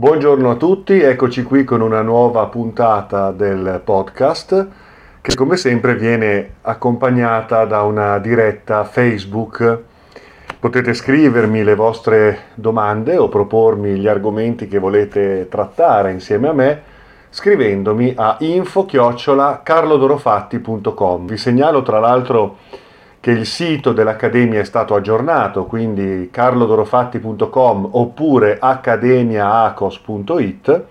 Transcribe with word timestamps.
Buongiorno 0.00 0.50
a 0.50 0.54
tutti, 0.54 0.98
eccoci 0.98 1.42
qui 1.42 1.62
con 1.62 1.82
una 1.82 2.00
nuova 2.00 2.46
puntata 2.46 3.32
del 3.32 3.82
podcast 3.84 4.66
che 5.20 5.34
come 5.34 5.58
sempre 5.58 5.94
viene 5.94 6.54
accompagnata 6.62 7.66
da 7.66 7.82
una 7.82 8.16
diretta 8.16 8.84
Facebook. 8.84 9.82
Potete 10.58 10.94
scrivermi 10.94 11.62
le 11.62 11.74
vostre 11.74 12.44
domande 12.54 13.18
o 13.18 13.28
propormi 13.28 13.96
gli 13.96 14.08
argomenti 14.08 14.68
che 14.68 14.78
volete 14.78 15.48
trattare 15.50 16.12
insieme 16.12 16.48
a 16.48 16.54
me 16.54 16.82
scrivendomi 17.28 18.14
a 18.16 18.38
info-carlodorofatti.com. 18.40 21.26
Vi 21.26 21.36
segnalo 21.36 21.82
tra 21.82 21.98
l'altro 21.98 22.56
che 23.20 23.30
il 23.32 23.44
sito 23.44 23.92
dell'Accademia 23.92 24.60
è 24.60 24.64
stato 24.64 24.94
aggiornato, 24.94 25.66
quindi 25.66 26.30
carlodorofatti.com 26.32 27.88
oppure 27.92 28.56
accademiaacos.it, 28.58 30.84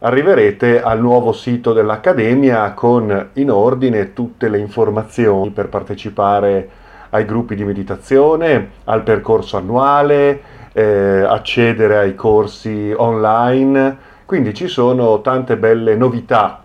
arriverete 0.00 0.82
al 0.82 0.98
nuovo 1.00 1.32
sito 1.32 1.72
dell'Accademia 1.72 2.72
con 2.72 3.28
in 3.34 3.52
ordine 3.52 4.12
tutte 4.12 4.48
le 4.48 4.58
informazioni 4.58 5.50
per 5.50 5.68
partecipare 5.68 6.68
ai 7.10 7.24
gruppi 7.24 7.54
di 7.54 7.62
meditazione, 7.62 8.70
al 8.84 9.04
percorso 9.04 9.56
annuale, 9.56 10.40
eh, 10.72 11.22
accedere 11.22 11.98
ai 11.98 12.16
corsi 12.16 12.92
online, 12.96 13.96
quindi 14.24 14.52
ci 14.54 14.66
sono 14.66 15.20
tante 15.20 15.56
belle 15.56 15.94
novità 15.94 16.63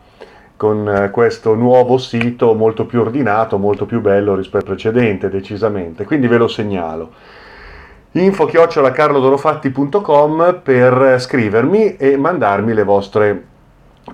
con 0.59 0.87
eh, 0.89 1.09
questo 1.09 1.55
nuovo 1.55 1.97
sito 1.97 2.53
molto 2.53 2.85
più 2.85 2.99
ordinato, 2.99 3.57
molto 3.57 3.85
più 3.85 4.01
bello 4.01 4.35
rispetto 4.35 4.71
al 4.71 4.75
precedente, 4.75 5.29
decisamente. 5.29 6.03
Quindi 6.03 6.27
ve 6.27 6.35
lo 6.35 6.49
segnalo. 6.49 7.11
info 8.11 8.45
carlodorofatti.com 8.45 10.59
per 10.61 11.15
scrivermi 11.17 11.95
e 11.95 12.17
mandarmi 12.17 12.73
le 12.73 12.83
vostre 12.83 13.41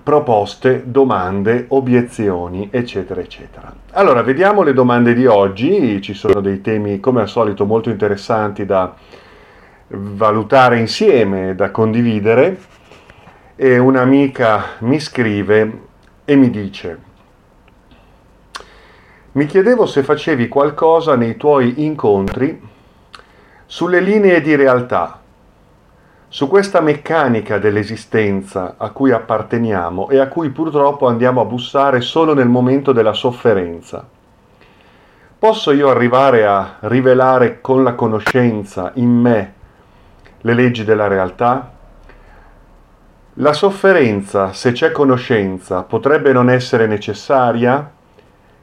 proposte, 0.04 0.84
domande, 0.86 1.66
obiezioni, 1.70 2.70
eccetera, 2.72 3.22
eccetera. 3.22 3.74
Allora, 3.94 4.22
vediamo 4.22 4.62
le 4.62 4.74
domande 4.74 5.16
di 5.16 5.26
oggi. 5.26 6.00
Ci 6.00 6.14
sono 6.14 6.42
dei 6.42 6.62
temi, 6.62 7.00
come 7.00 7.22
al 7.22 7.28
solito, 7.28 7.66
molto 7.66 7.90
interessanti 7.90 8.68
da 8.68 8.94
valutare 9.88 10.78
insieme, 10.78 11.56
da 11.56 11.72
condividere. 11.72 12.56
E 13.56 13.80
un'amica 13.80 14.64
mi 14.82 15.00
scrive 15.00 15.85
e 16.26 16.36
mi 16.36 16.50
dice, 16.50 17.00
mi 19.34 19.46
chiedevo 19.46 19.86
se 19.86 20.02
facevi 20.02 20.48
qualcosa 20.48 21.16
nei 21.16 21.38
tuoi 21.38 21.84
incontri 21.84 22.60
sulle 23.66 24.00
linee 24.00 24.42
di 24.42 24.56
realtà, 24.56 25.20
su 26.28 26.48
questa 26.48 26.82
meccanica 26.82 27.60
dell'esistenza 27.60 28.76
a 28.78 28.90
cui 28.90 29.12
apparteniamo 29.12 30.10
e 30.10 30.18
a 30.18 30.28
cui 30.28 30.50
purtroppo 30.50 31.08
andiamo 31.08 31.42
a 31.42 31.46
bussare 31.46 32.02
solo 32.02 32.34
nel 32.34 32.48
momento 32.48 32.92
della 32.92 33.14
sofferenza. 33.14 34.08
Posso 35.38 35.72
io 35.72 35.90
arrivare 35.90 36.46
a 36.48 36.78
rivelare 36.80 37.62
con 37.62 37.84
la 37.84 37.94
conoscenza 37.94 38.92
in 38.96 39.12
me 39.12 39.54
le 40.42 40.54
leggi 40.54 40.84
della 40.84 41.08
realtà? 41.08 41.75
La 43.40 43.52
sofferenza, 43.52 44.54
se 44.54 44.72
c'è 44.72 44.94
conoscenza, 44.94 45.84
potrebbe 45.84 46.32
non 46.32 46.50
essere 46.50 46.88
necessaria? 46.88 47.92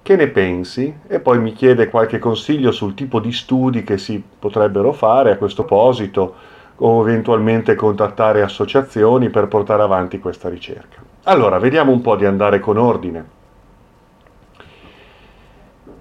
Che 0.00 0.16
ne 0.16 0.28
pensi? 0.28 0.96
E 1.08 1.20
poi 1.20 1.38
mi 1.40 1.52
chiede 1.52 1.90
qualche 1.90 2.18
consiglio 2.18 2.72
sul 2.72 2.94
tipo 2.94 3.20
di 3.20 3.32
studi 3.32 3.82
che 3.82 3.98
si 3.98 4.22
potrebbero 4.38 4.92
fare 4.92 5.32
a 5.32 5.36
questo 5.36 5.64
proposito 5.64 6.34
o 6.76 7.06
eventualmente 7.06 7.74
contattare 7.74 8.40
associazioni 8.40 9.28
per 9.28 9.46
portare 9.46 9.82
avanti 9.82 10.18
questa 10.18 10.48
ricerca. 10.48 11.02
Allora, 11.24 11.58
vediamo 11.58 11.92
un 11.92 12.00
po' 12.00 12.16
di 12.16 12.24
andare 12.24 12.58
con 12.58 12.78
ordine. 12.78 13.24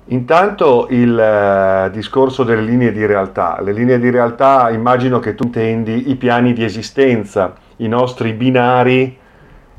Intanto 0.05 0.87
il 0.89 1.19
eh, 1.19 1.89
discorso 1.91 2.43
delle 2.43 2.61
linee 2.61 2.93
di 2.93 3.05
realtà. 3.05 3.59
Le 3.61 3.73
linee 3.73 3.99
di 3.99 4.09
realtà 4.09 4.69
immagino 4.69 5.19
che 5.19 5.35
tu 5.35 5.43
intendi 5.43 6.09
i 6.09 6.15
piani 6.15 6.53
di 6.53 6.63
esistenza 6.63 7.53
i 7.81 7.87
nostri 7.87 8.33
binari 8.33 9.17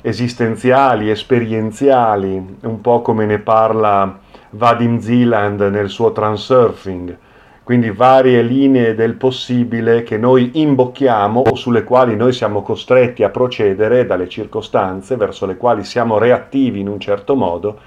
esistenziali, 0.03 1.09
esperienziali, 1.09 2.57
un 2.63 2.81
po' 2.81 3.01
come 3.01 3.25
ne 3.27 3.39
parla 3.39 4.19
Vadim 4.51 4.99
Zeeland 4.99 5.61
nel 5.61 5.89
suo 5.89 6.11
Transurfing, 6.11 7.17
quindi 7.63 7.91
varie 7.91 8.43
linee 8.43 8.97
del 8.97 9.15
possibile 9.15 10.03
che 10.03 10.19
noi 10.19 10.51
imbocchiamo 10.55 11.41
o 11.41 11.55
sulle 11.55 11.85
quali 11.85 12.17
noi 12.17 12.33
siamo 12.33 12.63
costretti 12.63 13.23
a 13.23 13.31
procedere 13.31 14.05
dalle 14.05 14.29
circostanze 14.29 15.15
verso 15.15 15.47
le 15.47 15.57
quali 15.57 15.85
siamo 15.85 16.19
reattivi 16.19 16.81
in 16.81 16.89
un 16.89 16.99
certo 16.99 17.37
modo. 17.37 17.79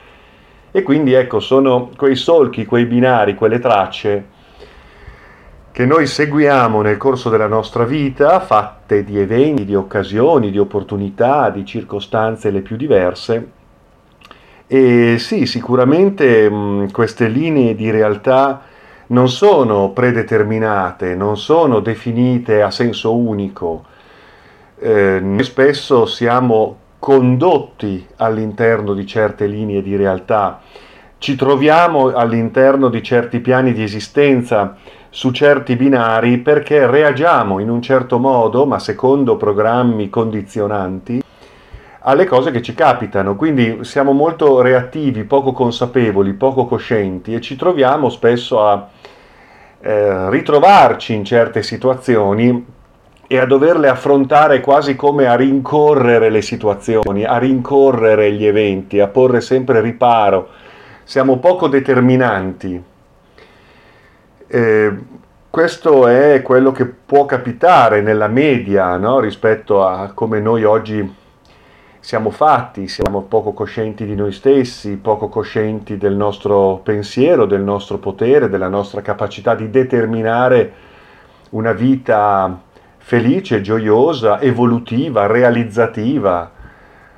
E 0.72 0.82
quindi 0.82 1.12
ecco 1.14 1.42
sono 1.42 1.90
quei 1.96 2.16
solchi, 2.16 2.66
quei 2.66 2.86
binari, 2.86 3.36
quelle 3.36 3.60
tracce 3.60 4.34
che 5.76 5.86
noi 5.86 6.08
seguiamo 6.08 6.82
nel 6.82 6.96
corso 6.96 7.30
della 7.30 7.48
nostra 7.48 7.84
vita, 7.84 8.40
fatte 8.40 9.04
di 9.04 9.20
eventi, 9.20 9.66
di 9.66 9.76
occasioni, 9.76 10.50
di 10.50 10.58
opportunità, 10.58 11.50
di 11.50 11.66
circostanze 11.66 12.50
le 12.50 12.62
più 12.62 12.78
diverse. 12.78 13.50
E 14.68 15.18
sì, 15.20 15.46
sicuramente 15.46 16.50
mh, 16.50 16.92
queste 16.94 17.28
linee 17.28 17.76
di 17.76 17.92
realtà 17.92 18.62
non 19.08 19.28
sono 19.28 19.90
predeterminate, 19.90 21.14
non 21.14 21.36
sono 21.36 21.82
definite 21.82 22.62
a 22.62 22.72
senso 22.72 23.14
unico. 23.14 23.84
Eh, 24.80 25.20
noi 25.22 25.44
spesso 25.44 26.06
siamo 26.06 26.78
condotti 27.00 28.08
all'interno 28.16 28.94
di 28.94 29.06
certe 29.06 29.46
linee 29.46 29.82
di 29.82 29.98
realtà, 29.98 30.62
ci 31.18 31.36
troviamo 31.36 32.14
all'interno 32.14 32.88
di 32.88 33.04
certi 33.04 33.40
piani 33.42 33.74
di 33.74 33.84
esistenza 33.84 34.78
su 35.16 35.32
certi 35.32 35.78
binari 35.78 36.40
perché 36.40 36.88
reagiamo 36.88 37.60
in 37.60 37.70
un 37.70 37.82
certo 37.82 38.20
modo, 38.20 38.66
ma 38.66 38.80
secondo 38.80 39.38
programmi 39.38 40.10
condizionanti, 40.10 41.24
alle 42.02 42.26
cose 42.26 42.52
che 42.52 42.62
ci 42.62 42.74
capitano. 42.74 43.38
Quindi 43.38 43.86
siamo 43.86 44.12
molto 44.12 44.60
reattivi, 44.60 45.24
poco 45.24 45.54
consapevoli, 45.54 46.34
poco 46.34 46.66
coscienti 46.66 47.34
e 47.34 47.40
ci 47.40 47.56
troviamo 47.56 48.10
spesso 48.10 48.68
a 48.68 48.90
eh, 49.80 50.30
ritrovarci 50.30 51.14
in 51.14 51.24
certe 51.24 51.64
situazioni 51.64 52.66
e 53.26 53.38
a 53.38 53.46
doverle 53.46 53.88
affrontare 53.88 54.60
quasi 54.60 54.98
come 54.98 55.28
a 55.28 55.36
rincorrere 55.36 56.30
le 56.30 56.42
situazioni, 56.42 57.24
a 57.24 57.38
rincorrere 57.38 58.34
gli 58.34 58.46
eventi, 58.46 59.00
a 59.00 59.08
porre 59.08 59.40
sempre 59.40 59.80
riparo. 59.80 60.50
Siamo 61.06 61.38
poco 61.38 61.70
determinanti 61.70 62.94
eh, 64.56 64.98
questo 65.50 66.08
è 66.08 66.42
quello 66.42 66.72
che 66.72 66.86
può 66.86 67.26
capitare 67.26 68.02
nella 68.02 68.30
media 68.30 68.96
no? 68.96 69.20
rispetto 69.20 69.86
a 69.86 70.12
come 70.14 70.40
noi 70.40 70.64
oggi 70.64 71.14
siamo 72.00 72.30
fatti, 72.30 72.88
siamo 72.88 73.24
poco 73.24 73.52
coscienti 73.52 74.06
di 74.06 74.16
noi 74.16 74.32
stessi, 74.32 74.96
poco 74.96 75.28
coscienti 75.28 75.98
del 75.98 76.16
nostro 76.16 76.80
pensiero, 76.84 77.46
del 77.46 77.64
nostro 77.64 77.98
potere, 77.98 78.48
della 78.48 78.70
nostra 78.70 79.02
capacità 79.02 79.56
di 79.56 79.70
determinare 79.70 80.74
una 81.50 81.74
vita 81.74 82.62
felice, 82.98 83.60
gioiosa, 83.60 84.40
evolutiva, 84.40 85.26
realizzativa, 85.26 86.50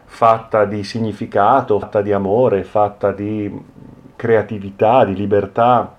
fatta 0.05 0.65
di 0.65 0.83
significato, 0.83 1.77
fatta 1.79 2.01
di 2.01 2.13
amore, 2.13 2.63
fatta 2.63 3.11
di 3.11 3.51
creatività, 4.15 5.05
di 5.05 5.13
libertà. 5.13 5.96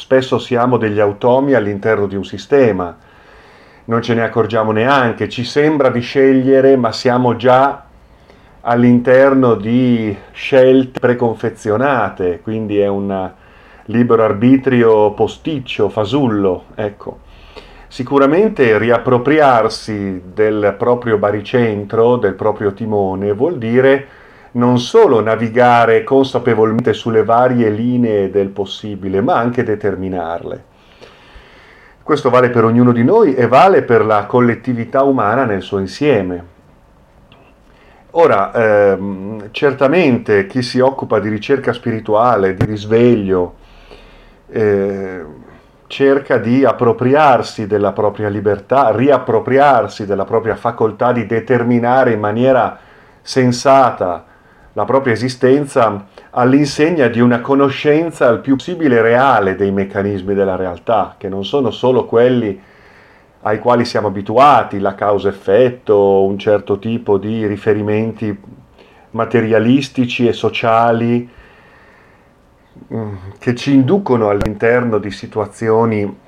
Spesso 0.00 0.38
siamo 0.38 0.78
degli 0.78 0.98
automi 0.98 1.52
all'interno 1.52 2.06
di 2.06 2.16
un 2.16 2.24
sistema, 2.24 2.96
non 3.84 4.00
ce 4.00 4.14
ne 4.14 4.22
accorgiamo 4.22 4.72
neanche, 4.72 5.28
ci 5.28 5.44
sembra 5.44 5.90
di 5.90 6.00
scegliere, 6.00 6.74
ma 6.76 6.90
siamo 6.90 7.36
già 7.36 7.84
all'interno 8.62 9.56
di 9.56 10.16
scelte 10.32 10.98
preconfezionate, 10.98 12.40
quindi 12.42 12.78
è 12.78 12.86
un 12.86 13.30
libero 13.84 14.24
arbitrio 14.24 15.12
posticcio, 15.12 15.90
fasullo, 15.90 16.64
ecco. 16.76 17.18
Sicuramente 17.86 18.78
riappropriarsi 18.78 20.22
del 20.32 20.76
proprio 20.78 21.18
baricentro, 21.18 22.16
del 22.16 22.34
proprio 22.34 22.72
timone, 22.72 23.34
vuol 23.34 23.58
dire 23.58 24.06
non 24.52 24.78
solo 24.78 25.20
navigare 25.20 26.02
consapevolmente 26.02 26.92
sulle 26.92 27.24
varie 27.24 27.70
linee 27.70 28.30
del 28.30 28.48
possibile, 28.48 29.20
ma 29.20 29.36
anche 29.36 29.62
determinarle. 29.62 30.64
Questo 32.02 32.30
vale 32.30 32.50
per 32.50 32.64
ognuno 32.64 32.92
di 32.92 33.04
noi 33.04 33.34
e 33.34 33.46
vale 33.46 33.82
per 33.82 34.04
la 34.04 34.26
collettività 34.26 35.02
umana 35.04 35.44
nel 35.44 35.62
suo 35.62 35.78
insieme. 35.78 36.44
Ora, 38.12 38.52
ehm, 38.52 39.50
certamente 39.52 40.46
chi 40.46 40.62
si 40.62 40.80
occupa 40.80 41.20
di 41.20 41.28
ricerca 41.28 41.72
spirituale, 41.72 42.54
di 42.54 42.64
risveglio, 42.64 43.54
eh, 44.48 45.24
cerca 45.86 46.38
di 46.38 46.64
appropriarsi 46.64 47.68
della 47.68 47.92
propria 47.92 48.28
libertà, 48.28 48.90
riappropriarsi 48.90 50.06
della 50.06 50.24
propria 50.24 50.56
facoltà 50.56 51.12
di 51.12 51.26
determinare 51.26 52.12
in 52.12 52.18
maniera 52.18 52.78
sensata 53.22 54.24
la 54.74 54.84
propria 54.84 55.12
esistenza 55.12 56.06
all'insegna 56.30 57.08
di 57.08 57.20
una 57.20 57.40
conoscenza 57.40 58.28
il 58.28 58.38
più 58.38 58.54
possibile 58.56 59.02
reale 59.02 59.56
dei 59.56 59.72
meccanismi 59.72 60.34
della 60.34 60.56
realtà, 60.56 61.16
che 61.18 61.28
non 61.28 61.44
sono 61.44 61.70
solo 61.70 62.04
quelli 62.04 62.60
ai 63.42 63.58
quali 63.58 63.84
siamo 63.84 64.08
abituati, 64.08 64.78
la 64.78 64.94
causa-effetto, 64.94 66.24
un 66.24 66.38
certo 66.38 66.78
tipo 66.78 67.18
di 67.18 67.46
riferimenti 67.46 68.38
materialistici 69.12 70.28
e 70.28 70.32
sociali 70.32 71.28
mm, 72.92 73.14
che 73.38 73.54
ci 73.54 73.74
inducono 73.74 74.28
all'interno 74.28 74.98
di 74.98 75.10
situazioni 75.10 76.18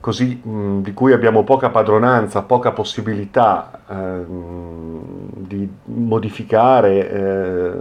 così 0.00 0.40
mm, 0.46 0.80
di 0.80 0.92
cui 0.94 1.12
abbiamo 1.12 1.44
poca 1.44 1.68
padronanza, 1.68 2.42
poca 2.42 2.72
possibilità 2.72 3.82
eh, 3.88 4.24
di 4.26 5.68
modificare 5.84 7.10
eh, 7.10 7.72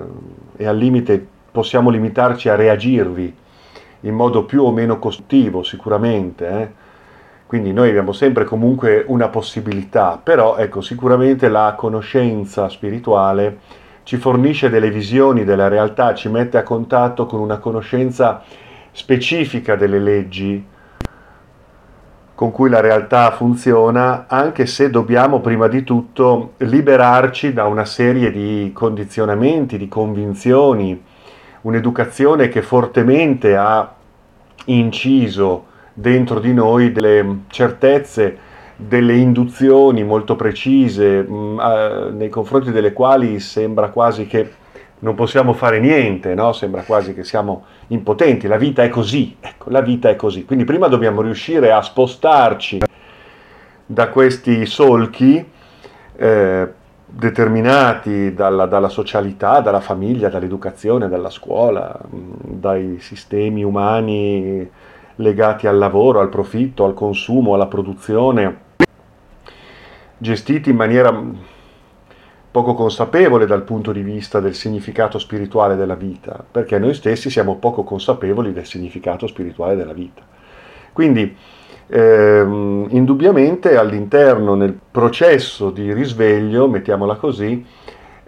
e 0.57 0.68
al 0.68 0.77
limite 0.77 1.25
possiamo 1.51 1.89
limitarci 1.89 2.50
a 2.50 2.56
reagirvi 2.56 3.36
in 4.01 4.13
modo 4.13 4.44
più 4.44 4.63
o 4.63 4.71
meno 4.71 5.00
costruttivo 5.00 5.63
sicuramente. 5.63 6.50
Eh. 6.50 6.88
Quindi 7.45 7.74
noi 7.74 7.89
abbiamo 7.89 8.12
sempre 8.12 8.44
comunque 8.44 9.04
una 9.07 9.30
possibilità, 9.30 10.19
però 10.21 10.57
ecco, 10.57 10.81
sicuramente 10.81 11.50
la 11.50 11.74
conoscenza 11.75 12.69
spirituale 12.69 13.57
ci 14.04 14.18
fornisce 14.18 14.69
delle 14.69 14.92
visioni 14.92 15.44
della 15.44 15.68
realtà, 15.68 16.13
ci 16.13 16.30
mette 16.30 16.57
a 16.57 16.63
contatto 16.63 17.25
con 17.25 17.39
una 17.39 17.57
conoscenza 17.57 18.44
specifica 18.92 19.75
delle 19.75 20.00
leggi 20.00 20.63
con 22.40 22.52
cui 22.52 22.70
la 22.70 22.80
realtà 22.80 23.32
funziona, 23.32 24.24
anche 24.30 24.66
se 24.66 24.90
dobbiamo 24.90 25.42
prima 25.42 25.68
di 25.68 25.84
tutto 25.84 26.54
liberarci 26.60 27.52
da 27.52 27.66
una 27.66 27.84
serie 27.84 28.32
di 28.32 28.72
condizionamenti, 28.74 29.78
di 29.78 29.90
convinzioni, 29.90 31.04
un'educazione 31.64 32.48
che 32.48 32.62
fortemente 32.62 33.58
ha 33.58 33.94
inciso 34.68 35.66
dentro 35.92 36.40
di 36.40 36.54
noi 36.54 36.94
delle 36.94 37.40
certezze, 37.50 38.38
delle 38.78 39.18
induzioni 39.18 40.06
molto 40.06 40.38
precise, 40.38 41.22
mh, 41.22 41.34
mm, 41.34 41.60
eh, 41.60 42.12
nei 42.12 42.30
confronti 42.30 42.72
delle 42.72 42.94
quali 42.94 43.42
sembra 43.42 43.90
quasi 43.90 44.28
che 44.28 44.50
non 45.00 45.16
possiamo 45.16 45.54
fare 45.54 45.80
niente, 45.80 46.34
no? 46.34 46.51
sembra 46.51 46.84
quasi 46.84 47.13
che 47.13 47.24
siamo 47.24 47.66
impotenti, 47.88 48.48
la 48.48 48.57
vita 48.57 48.84
è 48.84 48.90
così, 48.90 49.38
ecco, 49.40 49.69
la 49.69 49.81
vita 49.81 50.10
è 50.10 50.16
così. 50.16 50.46
Quindi 50.46 50.66
prima 50.66 50.88
dobbiamo 50.88 51.22
riuscire 51.22 51.72
a 51.72 51.81
spostarci 51.81 52.80
da 53.86 54.10
questi 54.10 54.66
solchi 54.66 55.44
eh, 56.16 56.68
determinati 57.06 58.34
dalla, 58.34 58.66
dalla, 58.66 58.90
socialità, 58.90 59.62
dalla 59.62 59.80
famiglia, 59.80 60.30
dall'educazione, 60.30 61.07
dalla 61.07 61.30
scuola, 61.30 61.98
mm, 62.13 62.31
dai 62.42 62.98
sistemi 63.00 63.63
umani 63.63 64.69
legati 65.16 65.68
al 65.68 65.78
lavoro, 65.78 66.19
al 66.19 66.30
profitto, 66.30 66.86
al 66.86 66.94
consumo, 66.94 67.54
alla 67.54 67.68
produzione, 67.68 68.68
gestiti 70.18 70.69
in 70.69 70.75
maniera 70.75 71.24
poco 72.51 72.74
consapevole 72.74 73.46
dal 73.46 73.63
punto 73.63 73.92
di 73.92 74.01
vista 74.01 74.40
del 74.40 74.56
significato 74.56 75.19
spirituale 75.19 75.75
della 75.75 75.96
vita, 75.96 76.44
perché 76.50 76.80
noi 76.80 76.94
stessi 76.94 77.30
siamo 77.30 77.57
poco 77.57 77.84
consapevoli 77.84 78.51
del 78.51 78.66
significato 78.66 79.28
spirituale 79.28 79.75
della 79.75 79.94
vita. 79.94 80.22
Quindi, 80.92 81.36
ehm, 81.88 82.88
indubbiamente 82.90 83.78
all'interno 83.78 84.56
nel 84.56 84.78
processo 84.90 85.69
di 85.69 85.94
risveglio, 85.94 86.68
mettiamola 86.68 87.16
così, 87.16 87.63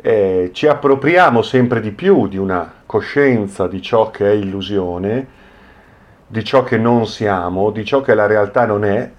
eh, 0.04 0.50
ci 0.54 0.68
appropriamo 0.68 1.42
sempre 1.42 1.80
di 1.80 1.92
più 1.92 2.28
di 2.28 2.38
una 2.38 2.72
coscienza 2.86 3.68
di 3.68 3.82
ciò 3.82 4.10
che 4.12 4.32
è 4.32 4.34
illusione, 4.34 5.40
di 6.28 6.44
ciò 6.44 6.64
che 6.64 6.78
non 6.78 7.08
siamo, 7.08 7.72
di 7.72 7.84
ciò 7.84 8.02
che 8.02 8.14
la 8.14 8.26
realtà 8.26 8.66
non 8.66 8.86
è, 8.86 9.12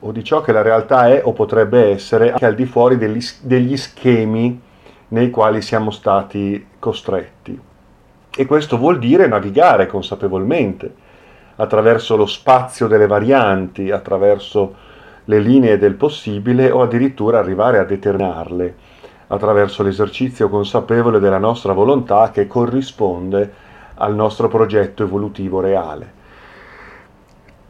o 0.00 0.12
di 0.12 0.22
ciò 0.22 0.40
che 0.40 0.52
la 0.52 0.62
realtà 0.62 1.08
è 1.08 1.22
o 1.24 1.32
potrebbe 1.32 1.90
essere 1.90 2.32
anche 2.32 2.46
al 2.46 2.54
di 2.54 2.66
fuori 2.66 2.98
degli, 2.98 3.24
degli 3.42 3.76
schemi 3.76 4.60
nei 5.08 5.30
quali 5.30 5.62
siamo 5.62 5.90
stati 5.90 6.66
costretti. 6.78 7.58
E 8.36 8.46
questo 8.46 8.76
vuol 8.76 8.98
dire 8.98 9.26
navigare 9.26 9.86
consapevolmente 9.86 10.94
attraverso 11.56 12.16
lo 12.16 12.26
spazio 12.26 12.86
delle 12.86 13.06
varianti, 13.06 13.90
attraverso 13.90 14.74
le 15.24 15.38
linee 15.40 15.78
del 15.78 15.94
possibile 15.94 16.70
o 16.70 16.82
addirittura 16.82 17.38
arrivare 17.38 17.78
a 17.78 17.84
determinarle 17.84 18.74
attraverso 19.28 19.82
l'esercizio 19.82 20.48
consapevole 20.48 21.18
della 21.18 21.38
nostra 21.38 21.72
volontà 21.72 22.30
che 22.30 22.46
corrisponde 22.46 23.64
al 23.94 24.14
nostro 24.14 24.48
progetto 24.48 25.02
evolutivo 25.02 25.60
reale. 25.60 26.15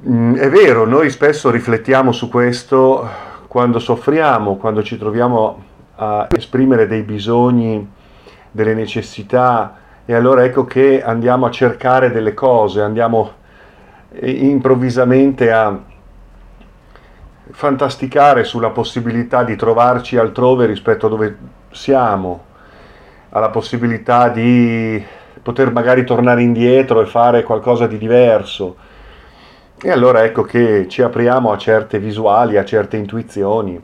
Mm, 0.05 0.35
è 0.37 0.51
vero, 0.51 0.85
noi 0.85 1.09
spesso 1.09 1.51
riflettiamo 1.51 2.13
su 2.13 2.29
questo 2.29 3.09
quando 3.47 3.79
soffriamo, 3.79 4.57
quando 4.57 4.83
ci 4.83 4.99
troviamo 4.99 5.65
a 5.97 6.27
esprimere 6.37 6.87
dei 6.87 7.01
bisogni, 7.01 7.91
delle 8.51 8.75
necessità 8.75 9.77
e 10.05 10.15
allora 10.15 10.45
ecco 10.45 10.67
che 10.67 11.03
andiamo 11.03 11.47
a 11.47 11.51
cercare 11.51 12.11
delle 12.13 12.35
cose, 12.35 12.83
andiamo 12.83 13.33
eh, 14.11 14.31
improvvisamente 14.31 15.51
a 15.51 15.81
fantasticare 17.53 18.45
sulla 18.45 18.71
possibilità 18.71 19.45
di 19.45 19.57
trovarci 19.57 20.19
altrove 20.19 20.67
rispetto 20.67 21.07
a 21.07 21.09
dove 21.09 21.39
siamo, 21.71 22.45
alla 23.31 23.49
possibilità 23.49 24.29
di 24.29 25.03
poter 25.41 25.73
magari 25.73 26.05
tornare 26.05 26.43
indietro 26.43 27.01
e 27.01 27.07
fare 27.07 27.43
qualcosa 27.45 27.87
di 27.87 27.97
diverso 27.97 28.77
e 29.83 29.91
allora 29.91 30.25
ecco 30.25 30.43
che 30.43 30.87
ci 30.89 31.03
apriamo 31.03 31.53
a 31.53 31.59
certe 31.59 31.99
visuali, 31.99 32.57
a 32.57 32.65
certe 32.65 32.97
intuizioni. 32.97 33.83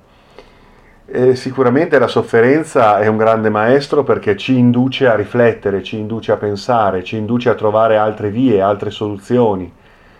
E 1.04 1.36
sicuramente 1.36 1.98
la 1.98 2.06
sofferenza 2.06 2.98
è 2.98 3.06
un 3.06 3.18
grande 3.18 3.50
maestro 3.50 4.02
perché 4.02 4.34
ci 4.36 4.56
induce 4.56 5.06
a 5.06 5.14
riflettere, 5.14 5.82
ci 5.82 5.98
induce 5.98 6.32
a 6.32 6.36
pensare, 6.36 7.04
ci 7.04 7.16
induce 7.16 7.50
a 7.50 7.54
trovare 7.54 7.98
altre 7.98 8.30
vie, 8.30 8.62
altre 8.62 8.90
soluzioni, 8.90 9.70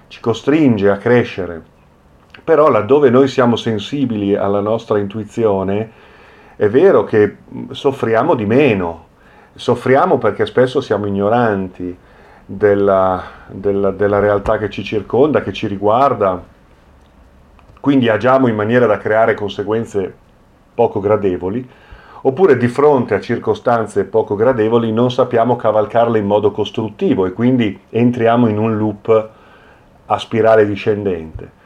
ci 0.08 0.20
costringe 0.20 0.90
a 0.90 0.98
crescere. 0.98 1.62
Però 2.44 2.69
laddove 2.69 3.08
noi 3.08 3.28
siamo 3.28 3.56
sensibili 3.56 4.36
alla 4.36 4.60
nostra 4.60 4.98
intuizione, 4.98 5.90
è 6.56 6.69
vero 6.69 7.04
che 7.04 7.36
soffriamo 7.70 8.34
di 8.34 8.44
meno, 8.44 9.06
soffriamo 9.55 10.19
perché 10.19 10.44
spesso 10.44 10.82
siamo 10.82 11.06
ignoranti, 11.06 11.96
della, 12.44 13.22
della, 13.49 13.91
della 13.91 14.19
realtà 14.19 14.58
che 14.58 14.70
ci 14.70 14.82
circonda, 14.82 15.43
che 15.43 15.53
ci 15.53 15.67
riguarda, 15.67 16.43
quindi 17.81 18.08
agiamo 18.08 18.46
in 18.46 18.55
maniera 18.55 18.87
da 18.87 18.99
creare 18.99 19.34
conseguenze 19.34 20.15
poco 20.75 21.01
gradevoli, 21.01 21.69
oppure 22.22 22.56
di 22.56 22.69
fronte 22.69 23.15
a 23.15 23.20
circostanze 23.20 24.05
poco 24.05 24.37
gradevoli 24.37 24.93
non 24.93 25.11
sappiamo 25.11 25.56
cavalcarle 25.56 26.19
in 26.19 26.27
modo 26.27 26.53
costruttivo 26.53 27.27
e 27.27 27.32
quindi 27.32 27.79
entriamo 27.91 28.46
in 28.46 28.58
un 28.58 28.77
loop 28.77 29.31
a 30.06 30.19
spirale 30.19 30.67
discendente. 30.67 31.61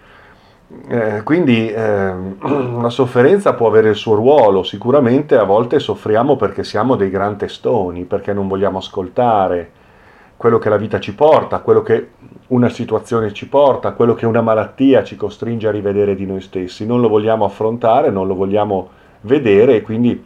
Eh, 0.89 1.23
quindi 1.23 1.71
eh, 1.71 2.15
la 2.81 2.91
sofferenza 2.91 3.55
può 3.55 3.69
avere 3.69 3.91
il 3.91 3.97
suo 3.97 4.15
ruolo, 4.15 4.63
sicuramente 4.63 5.37
a 5.37 5.45
volte 5.45 5.79
soffriamo 5.79 6.37
perché 6.37 6.65
siamo 6.65 6.97
dei 6.97 7.11
gran 7.11 7.37
testoni, 7.37 8.05
perché 8.05 8.33
non 8.33 8.49
vogliamo 8.49 8.79
ascoltare, 8.79 9.71
quello 10.37 10.59
che 10.59 10.69
la 10.69 10.77
vita 10.77 11.01
ci 11.01 11.15
porta, 11.15 11.61
quello 11.61 11.83
che 11.83 12.11
una 12.49 12.69
situazione 12.69 13.33
ci 13.33 13.49
porta, 13.49 13.93
quello 13.93 14.15
che 14.15 14.27
una 14.27 14.43
malattia 14.43 15.03
ci 15.03 15.17
costringe 15.17 15.67
a 15.67 15.73
rivedere 15.73 16.15
di 16.15 16.27
noi 16.27 16.41
stessi. 16.41 16.87
Non 16.87 17.01
lo 17.01 17.09
vogliamo 17.09 17.45
affrontare, 17.45 18.11
non 18.11 18.27
lo 18.27 18.35
vogliamo 18.35 18.91
vedere 19.23 19.77
e 19.77 19.83
quindi 19.83 20.25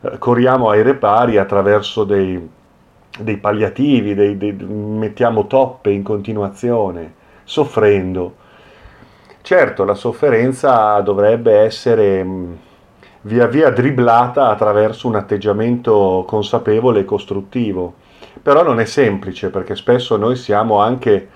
eh, 0.00 0.18
corriamo 0.18 0.70
ai 0.70 0.82
repari 0.82 1.36
attraverso 1.36 2.04
dei, 2.04 2.48
dei 3.18 3.36
palliativi, 3.36 4.14
dei, 4.14 4.36
dei, 4.36 4.52
mettiamo 4.52 5.46
toppe 5.46 5.90
in 5.90 6.02
continuazione, 6.02 7.12
soffrendo. 7.44 8.42
Certo, 9.42 9.84
la 9.84 9.94
sofferenza 9.94 10.98
dovrebbe 11.00 11.58
essere 11.58 12.24
mh, 12.24 12.58
via 13.22 13.46
via 13.46 13.68
dribblata 13.68 14.48
attraverso 14.48 15.06
un 15.06 15.16
atteggiamento 15.16 16.24
consapevole 16.26 17.00
e 17.00 17.04
costruttivo 17.04 18.02
però 18.42 18.62
non 18.62 18.80
è 18.80 18.84
semplice 18.84 19.50
perché 19.50 19.76
spesso 19.76 20.16
noi 20.16 20.36
siamo 20.36 20.80
anche 20.80 21.28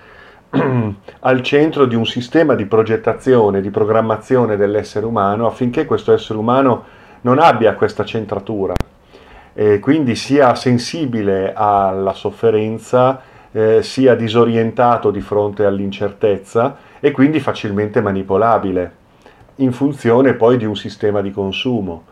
al 1.19 1.41
centro 1.41 1.85
di 1.85 1.95
un 1.95 2.05
sistema 2.05 2.55
di 2.55 2.65
progettazione, 2.65 3.61
di 3.61 3.69
programmazione 3.69 4.57
dell'essere 4.57 5.05
umano 5.05 5.47
affinché 5.47 5.85
questo 5.85 6.13
essere 6.13 6.39
umano 6.39 6.83
non 7.21 7.39
abbia 7.39 7.73
questa 7.73 8.05
centratura 8.05 8.73
e 9.53 9.79
quindi 9.79 10.15
sia 10.15 10.55
sensibile 10.55 11.53
alla 11.53 12.13
sofferenza 12.13 13.21
eh, 13.51 13.81
sia 13.81 14.15
disorientato 14.15 15.11
di 15.11 15.21
fronte 15.21 15.65
all'incertezza 15.65 16.77
e 16.99 17.11
quindi 17.11 17.39
facilmente 17.39 18.01
manipolabile 18.01 18.95
in 19.55 19.71
funzione 19.71 20.33
poi 20.33 20.57
di 20.57 20.65
un 20.65 20.75
sistema 20.75 21.21
di 21.21 21.31
consumo. 21.31 22.05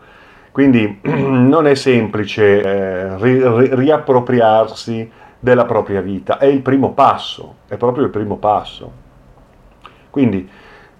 Quindi 0.58 0.98
non 1.06 1.68
è 1.68 1.76
semplice 1.76 2.60
eh, 2.60 3.16
ri- 3.18 3.76
riappropriarsi 3.76 5.08
della 5.38 5.64
propria 5.64 6.00
vita, 6.00 6.38
è 6.38 6.46
il 6.46 6.62
primo 6.62 6.94
passo, 6.94 7.58
è 7.68 7.76
proprio 7.76 8.02
il 8.02 8.10
primo 8.10 8.38
passo. 8.38 8.90
Quindi 10.10 10.50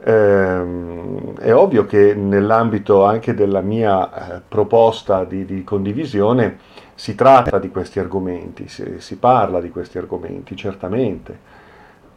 ehm, 0.04 1.38
è 1.38 1.52
ovvio 1.52 1.86
che 1.86 2.14
nell'ambito 2.14 3.04
anche 3.04 3.34
della 3.34 3.60
mia 3.60 4.36
eh, 4.36 4.42
proposta 4.46 5.24
di, 5.24 5.44
di, 5.44 5.64
condivisione 5.64 6.58
si 6.94 7.16
tratta 7.16 7.58
di 7.58 7.68
questi 7.70 7.98
argomenti, 7.98 8.68
si, 8.68 9.00
si 9.00 9.16
parla 9.16 9.60
di 9.60 9.70
questi 9.70 9.98
argomenti, 9.98 10.54
certamente. 10.54 11.36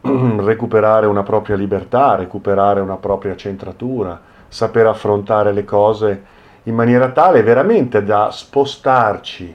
recuperare 0.00 1.06
una 1.06 1.24
propria 1.24 1.56
libertà, 1.56 2.14
recuperare 2.14 2.78
una 2.78 2.98
propria 2.98 3.34
centratura, 3.34 4.20
saper 4.46 4.86
affrontare 4.86 5.50
le 5.52 5.64
cose 5.64 6.40
in 6.64 6.74
maniera 6.74 7.10
tale 7.10 7.42
veramente 7.42 8.04
da 8.04 8.30
spostarci 8.30 9.54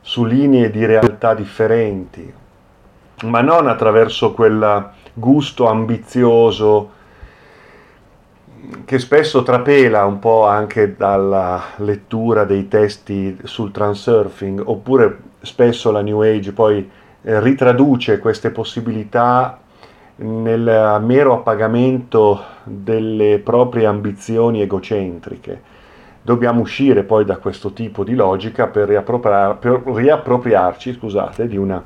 su 0.00 0.24
linee 0.24 0.70
di 0.70 0.84
realtà 0.84 1.34
differenti, 1.34 2.32
ma 3.22 3.40
non 3.40 3.66
attraverso 3.66 4.32
quel 4.32 4.90
gusto 5.12 5.66
ambizioso 5.66 6.90
che 8.84 8.98
spesso 8.98 9.42
trapela 9.42 10.04
un 10.04 10.18
po' 10.18 10.46
anche 10.46 10.96
dalla 10.96 11.62
lettura 11.76 12.44
dei 12.44 12.68
testi 12.68 13.38
sul 13.44 13.70
transurfing, 13.70 14.62
oppure 14.64 15.18
spesso 15.40 15.90
la 15.90 16.02
New 16.02 16.20
Age 16.22 16.52
poi 16.52 16.88
eh, 17.22 17.40
ritraduce 17.40 18.18
queste 18.18 18.50
possibilità 18.50 19.60
nel 20.16 21.00
mero 21.02 21.34
appagamento 21.34 22.42
delle 22.64 23.40
proprie 23.42 23.86
ambizioni 23.86 24.62
egocentriche. 24.62 25.74
Dobbiamo 26.26 26.60
uscire 26.60 27.04
poi 27.04 27.24
da 27.24 27.36
questo 27.36 27.72
tipo 27.72 28.02
di 28.02 28.16
logica 28.16 28.66
per, 28.66 28.88
riappropriar, 28.88 29.58
per 29.60 29.80
riappropriarci 29.84 30.94
scusate, 30.94 31.46
di, 31.46 31.56
una, 31.56 31.80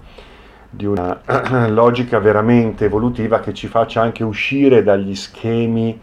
di 0.71 0.87
una 0.87 1.21
logica 1.69 2.19
veramente 2.21 2.87
evolutiva 2.87 3.41
che 3.41 3.53
ci 3.53 3.67
faccia 3.67 4.01
anche 4.01 4.25
uscire 4.25 4.83
dagli 4.83 5.15
schemi 5.15 6.01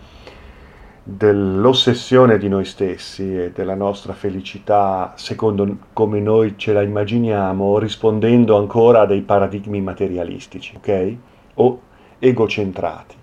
dell'ossessione 1.01 2.38
di 2.38 2.48
noi 2.48 2.65
stessi 2.65 3.36
e 3.36 3.51
della 3.51 3.74
nostra 3.74 4.13
felicità 4.13 5.13
secondo 5.15 5.75
come 5.91 6.20
noi 6.20 6.53
ce 6.58 6.74
la 6.74 6.84
immaginiamo, 6.84 7.79
rispondendo 7.79 8.56
ancora 8.56 9.01
a 9.01 9.06
dei 9.08 9.22
paradigmi 9.22 9.82
materialistici, 9.82 10.75
ok? 10.75 11.15
O 11.56 11.79
egocentrati. 12.20 13.17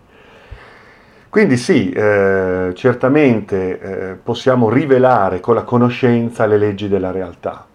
Quindi 1.34 1.56
sì, 1.56 1.90
eh, 1.90 2.70
certamente 2.76 3.80
eh, 3.80 4.14
possiamo 4.14 4.70
rivelare 4.70 5.40
con 5.40 5.56
la 5.56 5.64
conoscenza 5.64 6.46
le 6.46 6.56
leggi 6.56 6.86
della 6.86 7.10
realtà. 7.10 7.66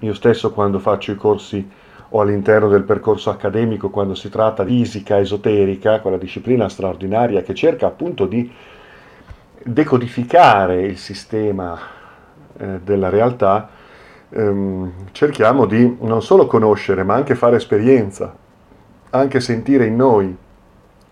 Io 0.00 0.12
stesso 0.12 0.52
quando 0.52 0.78
faccio 0.78 1.12
i 1.12 1.16
corsi 1.16 1.66
o 2.10 2.20
all'interno 2.20 2.68
del 2.68 2.82
percorso 2.82 3.30
accademico, 3.30 3.88
quando 3.88 4.14
si 4.14 4.28
tratta 4.28 4.64
di 4.64 4.84
fisica 4.84 5.18
esoterica, 5.18 6.00
quella 6.00 6.18
disciplina 6.18 6.68
straordinaria 6.68 7.40
che 7.40 7.54
cerca 7.54 7.86
appunto 7.86 8.26
di 8.26 8.52
decodificare 9.62 10.82
il 10.82 10.98
sistema 10.98 11.78
eh, 12.58 12.80
della 12.84 13.08
realtà, 13.08 13.70
ehm, 14.28 14.92
cerchiamo 15.12 15.64
di 15.64 15.96
non 16.00 16.20
solo 16.20 16.46
conoscere, 16.46 17.02
ma 17.02 17.14
anche 17.14 17.34
fare 17.34 17.56
esperienza, 17.56 18.36
anche 19.08 19.40
sentire 19.40 19.86
in 19.86 19.96
noi 19.96 20.36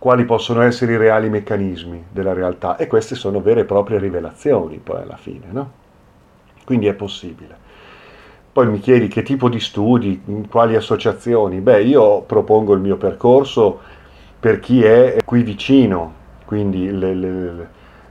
quali 0.07 0.25
possono 0.25 0.63
essere 0.63 0.93
i 0.93 0.97
reali 0.99 1.29
meccanismi 1.29 2.05
della 2.13 2.33
realtà 2.33 2.77
e 2.77 2.87
queste 2.87 3.17
sono 3.17 3.41
vere 3.41 3.63
e 3.63 3.65
proprie 3.65 3.99
rivelazioni 3.99 4.79
poi 4.79 5.03
alla 5.03 5.17
fine, 5.17 5.47
no? 5.51 5.71
Quindi 6.65 6.87
è 6.87 6.95
possibile. 6.95 7.57
Poi 8.53 8.69
mi 8.69 8.79
chiedi 8.79 9.09
che 9.09 9.25
tipo 9.25 9.49
di 9.49 9.59
studi, 9.59 10.23
quali 10.49 10.77
associazioni? 10.77 11.59
Beh, 11.59 11.83
io 11.83 12.21
propongo 12.21 12.73
il 12.75 12.81
mio 12.83 12.97
percorso 12.97 13.81
per 14.39 14.61
chi 14.61 14.85
è 14.85 15.17
qui 15.25 15.43
vicino, 15.43 16.15
quindi 16.45 16.89
le, 16.89 17.13
le, 17.13 17.69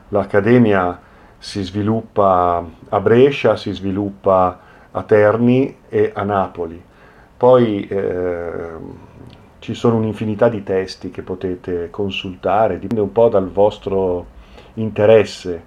l'accademia 0.10 1.00
si 1.38 1.64
sviluppa 1.64 2.62
a 2.90 3.00
Brescia, 3.00 3.56
si 3.56 3.72
sviluppa 3.72 4.60
a 4.92 5.02
Terni 5.04 5.78
e 5.88 6.12
a 6.14 6.24
Napoli. 6.24 6.84
Poi 7.38 7.88
eh, 7.88 9.04
ci 9.66 9.74
sono 9.74 9.96
un'infinità 9.96 10.48
di 10.48 10.62
testi 10.62 11.10
che 11.10 11.24
potete 11.24 11.90
consultare, 11.90 12.78
dipende 12.78 13.02
un 13.02 13.12
po' 13.12 13.30
dal 13.30 13.50
vostro 13.50 14.28
interesse. 14.76 15.64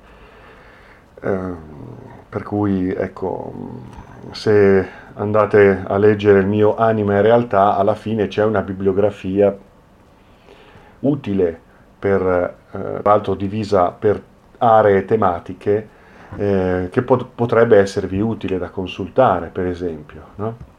Eh, 1.21 1.53
per 2.29 2.43
cui 2.45 2.95
ecco, 2.95 3.53
se 4.31 4.87
andate 5.15 5.83
a 5.85 5.97
leggere 5.99 6.39
il 6.39 6.47
mio 6.47 6.77
Anima 6.77 7.15
e 7.15 7.23
Realtà, 7.23 7.77
alla 7.77 7.97
fine 7.97 8.29
c'è 8.29 8.45
una 8.45 8.63
bibliografia 8.63 9.53
utile 11.01 11.61
per, 11.99 12.23
eh, 12.23 13.01
tra 13.03 13.03
l'altro 13.03 13.35
divisa 13.35 13.91
per 13.91 14.23
aree 14.59 15.07
tematiche, 15.07 15.89
eh, 16.37 16.89
che 16.89 17.03
pot- 17.03 17.27
potrebbe 17.35 17.79
esservi 17.79 18.21
utile 18.21 18.59
da 18.59 18.69
consultare, 18.69 19.49
per 19.49 19.67
esempio. 19.67 20.23
No? 20.37 20.78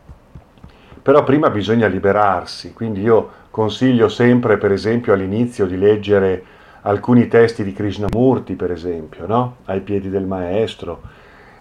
Però 1.02 1.24
prima 1.24 1.50
bisogna 1.50 1.88
liberarsi, 1.88 2.74
quindi 2.74 3.02
io 3.02 3.30
consiglio 3.50 4.08
sempre 4.10 4.58
per 4.58 4.72
esempio 4.72 5.14
all'inizio 5.14 5.66
di 5.66 5.78
leggere 5.78 6.44
alcuni 6.82 7.28
testi 7.28 7.64
di 7.64 7.74
Krishnamurti 7.74 8.56
per 8.56 8.72
esempio, 8.72 9.26
no? 9.26 9.58
ai 9.66 9.82
piedi 9.82 10.10
del 10.10 10.26
maestro, 10.26 11.02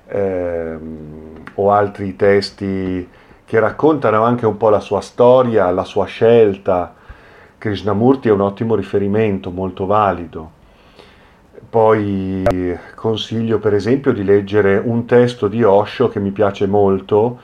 ehm, 0.07 1.43
o 1.55 1.71
altri 1.73 2.17
testi 2.17 3.09
che 3.45 3.59
raccontano 3.61 4.23
anche 4.25 4.47
un 4.47 4.57
po' 4.57 4.69
la 4.69 4.81
sua 4.81 5.01
storia, 5.01 5.71
la 5.71 5.85
sua 5.85 6.05
scelta. 6.05 6.95
Krishnamurti 7.57 8.29
è 8.29 8.33
un 8.33 8.43
ottimo 8.43 8.75
riferimento, 8.75 9.51
molto 9.51 9.87
valido. 9.87 10.51
Poi 11.71 12.45
consiglio 12.95 13.59
per 13.59 13.75
esempio 13.75 14.13
di 14.13 14.23
leggere 14.23 14.81
un 14.83 15.07
testo 15.07 15.49
di 15.49 15.63
Osho 15.63 16.09
che 16.09 16.21
mi 16.21 16.31
piace 16.31 16.67
molto, 16.67 17.39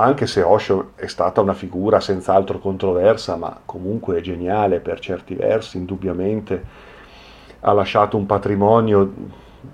anche 0.00 0.28
se 0.28 0.42
Osho 0.42 0.92
è 0.94 1.08
stata 1.08 1.40
una 1.40 1.54
figura 1.54 1.98
senz'altro 1.98 2.60
controversa, 2.60 3.34
ma 3.34 3.58
comunque 3.64 4.20
geniale 4.20 4.78
per 4.78 5.00
certi 5.00 5.34
versi, 5.34 5.76
indubbiamente 5.76 6.86
ha 7.60 7.72
lasciato 7.72 8.16
un 8.16 8.24
patrimonio 8.24 9.12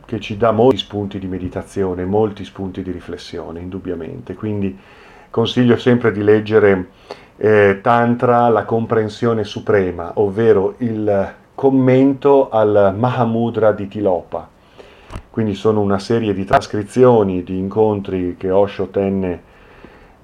che 0.06 0.20
ci 0.20 0.38
dà 0.38 0.50
molti 0.50 0.78
spunti 0.78 1.18
di 1.18 1.26
meditazione, 1.26 2.06
molti 2.06 2.42
spunti 2.42 2.82
di 2.82 2.90
riflessione, 2.90 3.60
indubbiamente. 3.60 4.32
Quindi 4.32 4.78
consiglio 5.28 5.76
sempre 5.76 6.10
di 6.10 6.22
leggere 6.22 6.88
eh, 7.36 7.80
Tantra, 7.82 8.48
la 8.48 8.64
comprensione 8.64 9.44
suprema, 9.44 10.12
ovvero 10.14 10.76
il 10.78 11.34
commento 11.54 12.48
al 12.48 12.94
Mahamudra 12.96 13.72
di 13.72 13.88
Tilopa. 13.88 14.48
Quindi 15.28 15.54
sono 15.54 15.82
una 15.82 15.98
serie 15.98 16.32
di 16.32 16.46
trascrizioni 16.46 17.42
di 17.42 17.58
incontri 17.58 18.36
che 18.38 18.50
Osho 18.50 18.86
tenne 18.86 19.52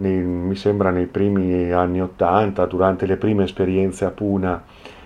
nei, 0.01 0.19
mi 0.19 0.57
sembra 0.57 0.91
nei 0.91 1.07
primi 1.07 1.71
anni 1.71 2.01
Ottanta, 2.01 2.67
durante 2.67 3.07
le 3.07 3.17
prime 3.17 3.45
esperienze 3.45 4.05
a 4.05 4.11
Puna, 4.11 4.63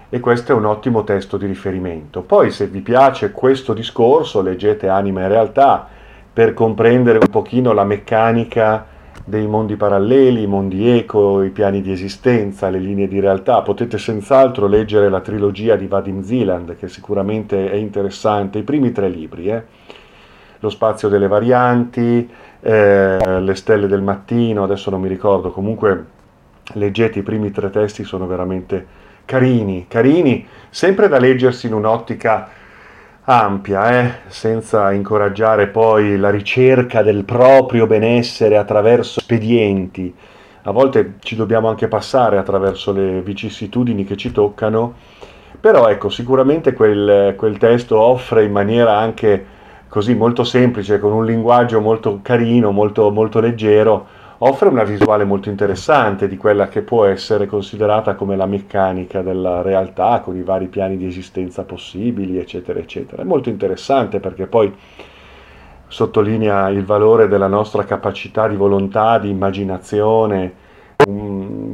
e 0.08 0.20
questo 0.20 0.52
è 0.52 0.54
un 0.54 0.64
ottimo 0.64 1.02
testo 1.02 1.36
di 1.36 1.46
riferimento. 1.46 2.22
Poi 2.22 2.50
se 2.50 2.66
vi 2.66 2.80
piace 2.80 3.32
questo 3.32 3.74
discorso, 3.74 4.42
leggete 4.42 4.88
Anima 4.88 5.22
e 5.22 5.28
Realtà 5.28 5.88
per 6.32 6.54
comprendere 6.54 7.18
un 7.18 7.28
pochino 7.30 7.72
la 7.72 7.84
meccanica 7.84 8.86
dei 9.24 9.46
mondi 9.46 9.76
paralleli, 9.76 10.42
i 10.42 10.46
mondi 10.46 10.88
eco, 10.88 11.42
i 11.42 11.50
piani 11.50 11.80
di 11.80 11.90
esistenza, 11.90 12.68
le 12.68 12.78
linee 12.78 13.08
di 13.08 13.20
realtà. 13.20 13.62
Potete 13.62 13.98
senz'altro 13.98 14.66
leggere 14.66 15.08
la 15.08 15.20
trilogia 15.20 15.76
di 15.76 15.86
Vadim 15.86 16.22
Zeland, 16.22 16.76
che 16.76 16.88
sicuramente 16.88 17.70
è 17.70 17.76
interessante, 17.76 18.58
i 18.58 18.62
primi 18.62 18.92
tre 18.92 19.08
libri, 19.08 19.48
eh? 19.48 19.62
Lo 20.64 20.70
spazio 20.70 21.10
delle 21.10 21.28
varianti, 21.28 22.26
eh, 22.60 23.18
Le 23.38 23.54
stelle 23.54 23.86
del 23.86 24.00
mattino, 24.00 24.64
adesso 24.64 24.88
non 24.88 25.02
mi 25.02 25.08
ricordo, 25.08 25.50
comunque 25.50 26.04
leggete 26.72 27.18
i 27.18 27.22
primi 27.22 27.50
tre 27.50 27.68
testi, 27.68 28.02
sono 28.02 28.26
veramente 28.26 28.86
carini, 29.26 29.84
carini, 29.86 30.46
sempre 30.70 31.08
da 31.08 31.18
leggersi 31.18 31.66
in 31.66 31.74
un'ottica 31.74 32.48
ampia, 33.24 34.00
eh? 34.00 34.10
senza 34.28 34.90
incoraggiare 34.92 35.66
poi 35.66 36.16
la 36.16 36.30
ricerca 36.30 37.02
del 37.02 37.24
proprio 37.24 37.86
benessere 37.86 38.56
attraverso 38.56 39.20
spedienti. 39.20 40.14
A 40.62 40.70
volte 40.70 41.16
ci 41.18 41.36
dobbiamo 41.36 41.68
anche 41.68 41.88
passare 41.88 42.38
attraverso 42.38 42.90
le 42.90 43.20
vicissitudini 43.20 44.04
che 44.04 44.16
ci 44.16 44.32
toccano, 44.32 44.94
però 45.60 45.88
ecco, 45.88 46.08
sicuramente 46.08 46.72
quel, 46.72 47.34
quel 47.36 47.58
testo 47.58 47.98
offre 47.98 48.44
in 48.44 48.52
maniera 48.52 48.96
anche 48.96 49.52
così 49.88 50.14
molto 50.14 50.44
semplice, 50.44 50.98
con 50.98 51.12
un 51.12 51.24
linguaggio 51.24 51.80
molto 51.80 52.20
carino, 52.22 52.70
molto, 52.72 53.10
molto 53.10 53.40
leggero, 53.40 54.06
offre 54.38 54.68
una 54.68 54.84
visuale 54.84 55.24
molto 55.24 55.48
interessante 55.48 56.28
di 56.28 56.36
quella 56.36 56.68
che 56.68 56.82
può 56.82 57.04
essere 57.04 57.46
considerata 57.46 58.14
come 58.14 58.36
la 58.36 58.46
meccanica 58.46 59.22
della 59.22 59.62
realtà, 59.62 60.20
con 60.20 60.36
i 60.36 60.42
vari 60.42 60.66
piani 60.66 60.96
di 60.96 61.06
esistenza 61.06 61.62
possibili, 61.62 62.38
eccetera, 62.38 62.78
eccetera. 62.78 63.22
È 63.22 63.24
molto 63.24 63.48
interessante 63.48 64.20
perché 64.20 64.46
poi 64.46 64.74
sottolinea 65.86 66.68
il 66.70 66.84
valore 66.84 67.28
della 67.28 67.46
nostra 67.46 67.84
capacità 67.84 68.48
di 68.48 68.56
volontà, 68.56 69.18
di 69.18 69.30
immaginazione. 69.30 70.62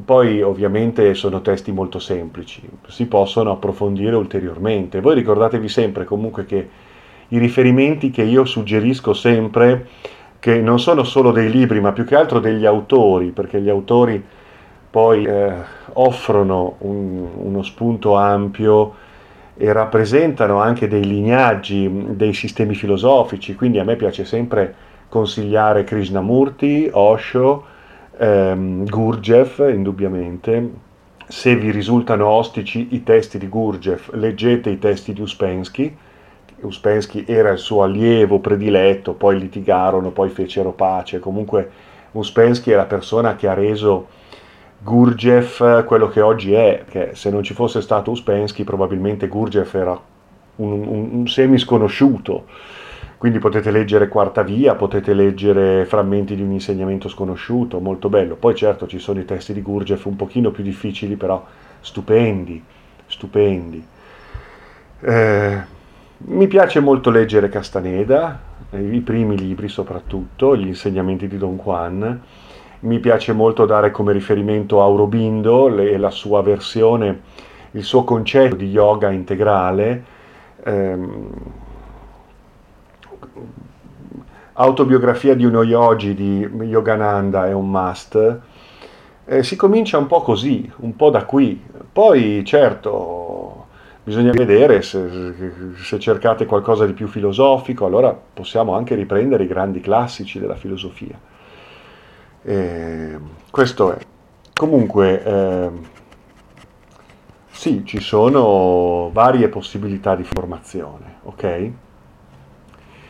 Poi 0.05 0.43
ovviamente 0.43 1.14
sono 1.14 1.40
testi 1.40 1.73
molto 1.73 1.99
semplici, 1.99 2.69
si 2.88 3.07
possono 3.07 3.52
approfondire 3.52 4.17
ulteriormente. 4.17 5.00
Voi 5.00 5.14
ricordatevi 5.14 5.69
sempre 5.69 6.05
comunque 6.05 6.45
che 6.45 6.69
i 7.30 7.38
riferimenti 7.38 8.10
che 8.10 8.22
io 8.22 8.44
suggerisco 8.44 9.12
sempre 9.12 9.87
che 10.38 10.60
non 10.60 10.80
sono 10.80 11.04
solo 11.04 11.32
dei 11.32 11.50
libri, 11.50 11.80
ma 11.80 11.92
più 11.92 12.04
che 12.04 12.16
altro 12.16 12.40
degli 12.40 12.64
autori, 12.64 13.30
perché 13.30 13.60
gli 13.60 13.68
autori 13.68 14.22
poi 14.90 15.25
eh, 15.25 15.52
offrono 15.92 16.76
un, 16.78 17.28
uno 17.37 17.62
spunto 17.62 18.16
ampio 18.16 18.94
e 19.56 19.72
rappresentano 19.72 20.60
anche 20.60 20.88
dei 20.88 21.04
lignaggi, 21.04 21.88
dei 22.16 22.32
sistemi 22.32 22.75
filosofici, 22.75 23.54
quindi 23.54 23.78
a 23.78 23.84
me 23.84 23.96
piace 23.96 24.25
sempre 24.25 24.75
consigliare 25.08 25.84
Krishnamurti, 25.84 26.88
Osho, 26.90 27.64
ehm, 28.16 28.87
Gurdjieff, 28.87 29.58
indubbiamente. 29.58 30.88
Se 31.28 31.54
vi 31.54 31.70
risultano 31.70 32.26
ostici 32.26 32.88
i 32.92 33.02
testi 33.02 33.38
di 33.38 33.49
Gurdjieff, 33.49 34.12
leggete 34.14 34.70
i 34.70 34.78
testi 34.78 35.12
di 35.12 35.20
Uspensky, 35.20 35.94
Uspensky 36.62 37.25
era 37.26 37.50
il 37.50 37.59
suo 37.59 37.83
allievo 37.83 38.38
prediletto, 38.38 39.12
poi 39.12 39.38
litigarono, 39.38 40.11
poi 40.11 40.29
fecero 40.29 40.73
pace, 40.73 41.19
comunque 41.19 41.71
Uspensky 42.12 42.71
è 42.71 42.76
la 42.76 42.87
persona 42.87 43.37
che 43.37 43.49
ha 43.49 43.55
reso 43.55 44.09
Gurdjieff 44.83 45.85
quello 45.85 46.09
che 46.09 46.21
oggi 46.21 46.55
è, 46.55 46.85
che 46.88 47.11
se 47.12 47.31
non 47.31 47.43
ci 47.43 47.55
fosse 47.55 47.81
stato 47.81 48.11
Uspensky 48.11 48.64
probabilmente 48.64 49.29
Gurdjieff 49.29 49.75
era 49.75 49.99
un, 50.57 50.73
un, 50.73 51.09
un 51.12 51.29
semi 51.29 51.59
sconosciuto, 51.59 52.47
quindi 53.19 53.38
potete 53.38 53.71
leggere 53.71 54.09
Quarta 54.09 54.43
Via, 54.43 54.75
potete 54.75 55.12
leggere 55.12 55.85
frammenti 55.85 56.35
di 56.35 56.43
un 56.43 56.52
insegnamento 56.52 57.09
sconosciuto, 57.09 57.79
molto 57.79 58.09
bello. 58.09 58.37
Poi 58.37 58.55
certo 58.55 58.87
ci 58.87 58.99
sono 58.99 59.21
i 59.21 59.26
testi 59.26 59.52
di 59.52 59.61
Gurdjieff 59.61 60.07
un 60.07 60.17
pochino 60.17 60.50
più 60.50 60.64
difficili, 60.64 61.17
però 61.17 61.45
stupendi, 61.81 62.64
stupendi. 63.07 63.87
Eh, 65.02 65.79
mi 66.23 66.47
piace 66.49 66.81
molto 66.81 67.11
leggere 67.11 67.49
Castaneda, 67.49 68.39
i 68.73 69.00
primi 69.00 69.39
libri 69.39 69.69
soprattutto, 69.69 70.55
gli 70.55 70.67
insegnamenti 70.67 71.27
di 71.27 71.39
Don 71.39 71.57
Juan. 71.57 72.21
Mi 72.81 72.99
piace 72.99 73.33
molto 73.33 73.65
dare 73.65 73.91
come 73.91 74.12
riferimento 74.12 74.83
Aurobindo 74.83 75.75
e 75.79 75.97
la 75.97 76.11
sua 76.11 76.43
versione, 76.43 77.21
il 77.73 77.85
suo 77.85 78.05
concetto 78.05 78.55
di 78.55 78.69
yoga 78.69 79.11
integrale. 79.11 80.05
Ehm, 80.65 81.31
autobiografia 84.55 85.35
di 85.35 85.45
uno 85.47 85.62
yogi 85.62 86.15
di 86.15 86.41
Yogananda 86.41 87.47
è 87.47 87.53
un 87.53 87.71
must. 87.71 88.41
Eh, 89.25 89.43
si 89.43 89.57
comincia 89.57 89.97
un 89.97 90.07
po' 90.07 90.21
così, 90.21 90.71
un 90.77 90.95
po' 90.97 91.09
da 91.09 91.25
qui. 91.25 91.62
Poi 91.93 92.45
certo 92.45 93.50
bisogna 94.11 94.33
vedere 94.33 94.83
se, 94.83 95.73
se, 95.76 95.99
cercate 96.00 96.45
qualcosa 96.45 96.85
di 96.85 96.95
più 96.95 97.07
filosofico, 97.07 97.87
allora 97.87 98.12
possiamo 98.12 98.75
anche 98.75 98.97
riprendere 98.97 99.45
i 99.45 99.47
grandi 99.47 99.81
classici 99.81 100.40
della 100.40 100.57
filosofia. 100.57 101.17
E 102.43 103.19
questo 103.52 103.93
è. 103.93 103.99
Comunque, 104.52 105.23
eh, 105.23 105.71
sì, 107.50 107.85
ci 107.85 108.00
sono 108.00 109.11
varie 109.12 109.49
possibilità 109.49 110.17
di 110.17 110.25
formazione, 110.25 111.19
ok? 111.23 111.71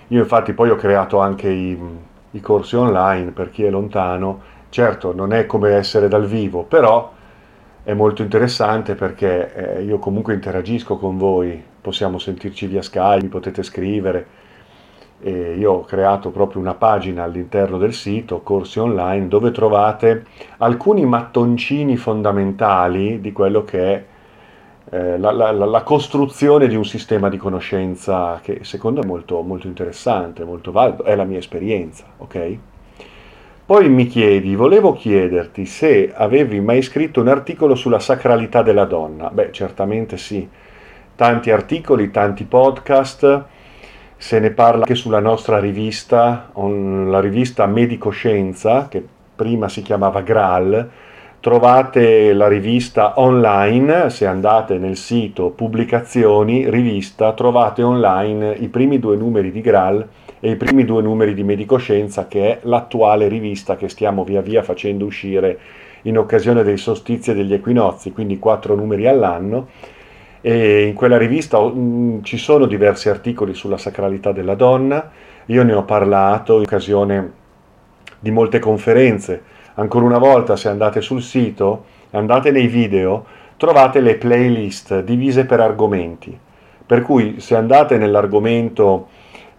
Io 0.09 0.19
infatti 0.19 0.53
poi 0.53 0.69
ho 0.69 0.77
creato 0.77 1.19
anche 1.19 1.49
i, 1.49 1.79
i 2.33 2.41
corsi 2.41 2.77
online 2.77 3.31
per 3.31 3.49
chi 3.49 3.65
è 3.65 3.71
lontano, 3.71 4.43
certo 4.69 5.15
non 5.15 5.33
è 5.33 5.47
come 5.47 5.71
essere 5.71 6.09
dal 6.09 6.27
vivo, 6.27 6.65
però 6.65 7.11
è 7.83 7.95
molto 7.95 8.23
interessante 8.23 8.95
perché 8.95 9.79
eh, 9.79 9.83
io 9.83 9.99
comunque 9.99 10.35
interagisco 10.35 10.97
con 10.97 11.17
voi, 11.17 11.63
possiamo 11.81 12.19
sentirci 12.19 12.67
via 12.67 12.83
Skype, 12.83 13.29
potete 13.29 13.63
scrivere. 13.63 14.39
E 15.23 15.55
io 15.59 15.73
ho 15.73 15.85
creato 15.85 16.31
proprio 16.31 16.63
una 16.63 16.75
pagina 16.75 17.25
all'interno 17.25 17.77
del 17.77 17.93
sito, 17.93 18.41
corsi 18.41 18.79
online, 18.79 19.29
dove 19.29 19.51
trovate 19.51 20.25
alcuni 20.59 21.05
mattoncini 21.05 21.97
fondamentali 21.97 23.21
di 23.21 23.33
quello 23.33 23.65
che 23.65 23.93
è 23.93 24.05
eh, 24.93 25.19
la, 25.19 25.31
la, 25.31 25.53
la, 25.53 25.83
costruzione 25.83 26.67
di 26.69 26.75
un 26.75 26.85
sistema 26.85 27.29
di 27.29 27.37
conoscenza 27.37 28.41
che 28.43 28.61
secondo 28.65 29.01
me 29.01 29.07
è 29.07 29.09
molto, 29.09 29.41
molto 29.43 29.67
interessante, 29.67 30.45
molto 30.45 30.73
valido, 30.73 31.05
è 31.05 31.15
la 31.15 31.25
mia 31.25 31.39
esperienza, 31.39 32.07
ok? 32.17 32.59
Poi 33.71 33.89
mi 33.89 34.09
chiedi, 34.09 34.57
volevo 34.57 34.95
chiederti 34.95 35.65
se 35.65 36.13
avevi 36.13 36.59
mai 36.59 36.83
scritto 36.83 37.21
un 37.21 37.29
articolo 37.29 37.77
sulla 37.77 38.01
sacralità 38.01 38.63
della 38.63 38.85
donna. 38.85 39.31
Beh, 39.31 39.53
certamente 39.53 40.17
sì. 40.17 40.45
Tanti 41.15 41.53
articoli, 41.53 42.11
tanti 42.11 42.43
podcast, 42.43 43.45
se 44.17 44.41
ne 44.41 44.51
parla 44.51 44.81
anche 44.81 44.97
sulla 44.97 45.21
nostra 45.21 45.61
rivista, 45.61 46.51
la 46.53 47.21
rivista 47.21 47.67
Medicoscienza, 47.67 48.89
che 48.89 49.07
prima 49.37 49.69
si 49.69 49.83
chiamava 49.83 50.21
Graal. 50.23 50.91
Trovate 51.39 52.33
la 52.33 52.49
rivista 52.49 53.21
online, 53.21 54.11
se 54.11 54.27
andate 54.27 54.79
nel 54.79 54.97
sito 54.97 55.51
pubblicazioni, 55.51 56.69
rivista, 56.69 57.35
trovate 57.35 57.85
online 57.85 58.53
i 58.53 58.67
primi 58.67 58.99
due 58.99 59.15
numeri 59.15 59.53
di 59.53 59.61
Graal 59.61 60.09
e 60.41 60.51
i 60.51 60.57
primi 60.57 60.85
due 60.85 61.03
numeri 61.03 61.35
di 61.35 61.45
Medicoscienza, 61.45 62.27
che 62.27 62.49
è 62.49 62.59
l'attuale 62.63 63.29
rivista 63.29 63.77
che 63.77 63.89
stiamo 63.89 64.25
via 64.25 64.41
via 64.41 64.63
facendo 64.63 65.05
uscire 65.05 65.59
in 66.03 66.17
occasione 66.17 66.63
dei 66.63 66.79
solstizi 66.79 67.31
e 67.31 67.35
degli 67.35 67.53
equinozi, 67.53 68.11
quindi 68.11 68.39
quattro 68.39 68.75
numeri 68.75 69.07
all'anno. 69.07 69.69
E 70.41 70.85
in 70.85 70.95
quella 70.95 71.19
rivista 71.19 71.61
mh, 71.61 71.79
mm, 71.79 72.23
ci 72.23 72.39
sono 72.39 72.65
diversi 72.65 73.11
articoli 73.11 73.53
sulla 73.53 73.77
sacralità 73.77 74.33
della 74.33 74.55
donna, 74.55 75.11
io 75.47 75.63
ne 75.63 75.75
ho 75.75 75.85
parlato 75.85 76.57
in 76.57 76.63
occasione 76.63 77.33
di 78.19 78.31
molte 78.31 78.59
conferenze. 78.59 79.43
Ancora 79.75 80.07
una 80.07 80.19
volta, 80.19 80.57
se 80.57 80.69
andate 80.69 81.03
sul 81.03 81.23
sito, 81.23 81.85
andate 82.13 82.51
nei 82.51 82.67
video, 82.67 83.27
trovate 83.59 84.01
le 84.01 84.17
playlist 84.17 85.03
divise 85.03 85.45
per 85.45 85.61
argomenti. 85.61 86.37
Per 86.87 87.03
cui 87.03 87.41
se 87.41 87.57
andate 87.57 87.99
nell'argomento 87.99 89.09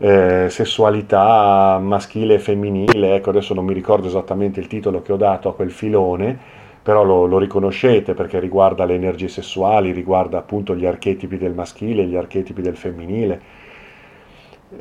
eh, 0.02 0.48
sessualità 0.50 1.80
maschile 1.80 2.34
e 2.34 2.40
femminile, 2.40 3.14
ecco 3.14 3.30
adesso 3.30 3.54
non 3.54 3.66
mi 3.66 3.74
ricordo 3.74 4.08
esattamente 4.08 4.60
il 4.60 4.66
titolo 4.66 5.04
che 5.04 5.14
ho 5.14 5.18
dato 5.18 5.48
a 5.48 5.54
quel 5.54 5.70
filone, 5.70 6.36
però 6.82 7.04
lo, 7.04 7.26
lo, 7.28 7.38
riconoscete 7.38 8.16
perché 8.16 8.40
riguarda 8.40 8.86
le 8.86 8.96
energie 8.96 9.28
sessuali, 9.28 9.92
riguarda 9.92 10.40
appunto 10.40 10.76
gli 10.76 10.88
archetipi 10.88 11.38
del 11.38 11.54
maschile, 11.54 12.06
gli 12.06 12.16
archetipi 12.16 12.64
del 12.64 12.76
femminile. 12.76 13.60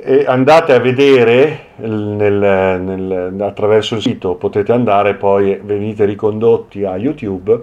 E 0.02 0.24
andate 0.26 0.72
a 0.72 0.78
vedere 0.78 1.66
nel, 1.76 2.80
nel, 2.80 3.37
attraverso 3.40 3.96
il 3.96 4.00
sito, 4.00 4.37
potete 4.37 4.72
andare, 4.72 5.16
poi 5.16 5.61
venite 5.62 6.06
ricondotti 6.06 6.85
a 6.85 6.96
YouTube 6.96 7.62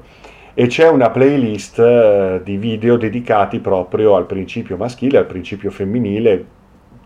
e 0.54 0.68
c'è 0.68 0.90
una 0.90 1.10
playlist 1.10 1.80
eh, 1.80 2.42
di 2.44 2.58
video 2.58 2.98
dedicati 2.98 3.60
proprio 3.60 4.16
al 4.16 4.28
principio 4.28 4.78
maschile, 4.78 5.18
al 5.18 5.26
principio 5.26 5.72
femminile, 5.72 6.46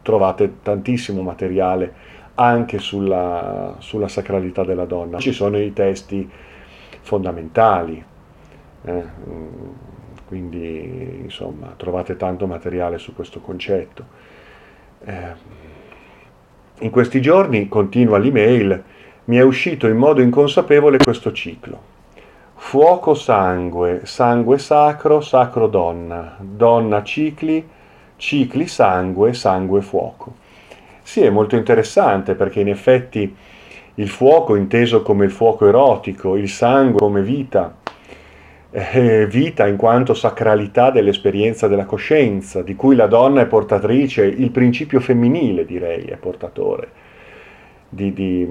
trovate 0.02 0.62
tantissimo 0.62 1.22
materiale 1.22 1.94
anche 2.36 2.80
sulla, 2.80 3.76
sulla 3.80 4.08
sacralità 4.08 4.64
della 4.64 4.86
donna. 4.86 5.20
Ci 5.20 5.32
sono 5.32 5.60
i 5.60 5.74
testi 5.74 6.30
fondamentali, 7.02 8.04
eh, 8.84 9.04
quindi 10.28 11.20
insomma 11.24 11.74
trovate 11.76 12.16
tanto 12.18 12.48
materiale 12.48 12.98
su 12.98 13.14
questo 13.14 13.42
concetto. 13.42 14.06
Eh, 15.04 15.60
in 16.80 16.90
questi 16.90 17.22
giorni, 17.22 17.68
continua 17.68 18.18
l'email, 18.18 18.84
mi 19.26 19.38
è 19.38 19.42
uscito 19.42 19.88
in 19.88 19.98
modo 19.98 20.22
inconsapevole 20.22 20.98
questo 20.98 21.32
ciclo. 21.32 21.90
Fuoco 22.56 23.14
sangue, 23.14 24.02
sangue 24.06 24.58
sacro, 24.58 25.22
sacro 25.22 25.68
donna, 25.68 26.38
donna 26.40 27.04
cicli, 27.04 27.68
cicli 28.22 28.68
sangue, 28.68 29.34
sangue 29.34 29.82
fuoco. 29.82 30.36
Sì, 31.02 31.22
è 31.22 31.32
molto 31.32 31.56
interessante 31.56 32.36
perché 32.36 32.60
in 32.60 32.70
effetti 32.70 33.36
il 33.96 34.10
fuoco 34.10 34.56
inteso 34.56 35.02
come 35.02 35.26
il 35.26 35.32
fuoco 35.32 35.68
erotico, 35.68 36.38
il 36.38 36.48
sangue 36.48 37.00
come 37.00 37.24
vita, 37.24 37.78
eh, 38.70 39.26
vita 39.26 39.66
in 39.66 39.76
quanto 39.76 40.14
sacralità 40.14 40.92
dell'esperienza 40.92 41.68
della 41.68 41.86
coscienza, 41.86 42.62
di 42.62 42.76
cui 42.76 42.96
la 42.96 43.08
donna 43.08 43.42
è 43.42 43.48
portatrice, 43.48 44.24
il 44.24 44.52
principio 44.52 45.00
femminile 45.00 45.66
direi 45.66 46.04
è 46.04 46.16
portatore. 46.18 46.90
di, 47.94 48.14
di, 48.14 48.48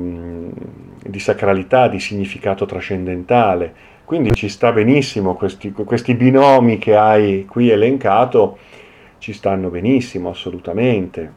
di 1.02 1.18
sacralità, 1.18 1.88
di 1.88 1.98
significato 1.98 2.66
trascendentale. 2.66 3.72
Quindi 4.04 4.32
ci 4.34 4.48
sta 4.48 4.72
benissimo, 4.72 5.34
questi, 5.34 5.72
questi 5.72 6.14
binomi 6.14 6.78
che 6.78 6.96
hai 6.96 7.46
qui 7.46 7.70
elencato 7.70 8.58
ci 9.20 9.32
stanno 9.34 9.68
benissimo, 9.68 10.30
assolutamente. 10.30 11.32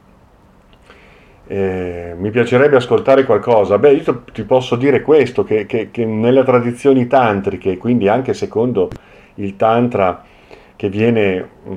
Eh, 1.45 2.15
mi 2.17 2.31
piacerebbe 2.31 2.77
ascoltare 2.77 3.25
qualcosa. 3.25 3.77
Beh, 3.77 3.91
io 3.91 4.23
ti 4.31 4.43
posso 4.43 4.75
dire 4.77 5.01
questo, 5.01 5.43
che, 5.43 5.65
che, 5.65 5.91
che, 5.91 6.05
nelle 6.05 6.43
tradizioni 6.43 7.05
tantriche, 7.05 7.77
quindi 7.77 8.07
anche 8.07 8.33
secondo 8.33 8.89
il 9.35 9.57
tantra 9.57 10.23
che 10.77 10.89
viene 10.89 11.49
mh, 11.63 11.75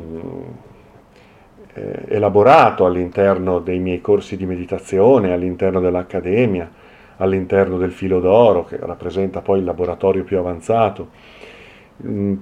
eh, 1.74 2.04
elaborato 2.08 2.86
all'interno 2.86 3.58
dei 3.58 3.80
miei 3.80 4.00
corsi 4.00 4.36
di 4.36 4.46
meditazione, 4.46 5.32
all'interno 5.32 5.80
dell'accademia, 5.80 6.70
all'interno 7.16 7.78
del 7.78 7.90
filo 7.90 8.20
d'oro, 8.20 8.64
che 8.64 8.78
rappresenta 8.80 9.40
poi 9.40 9.58
il 9.58 9.64
laboratorio 9.64 10.22
più 10.22 10.38
avanzato, 10.38 11.08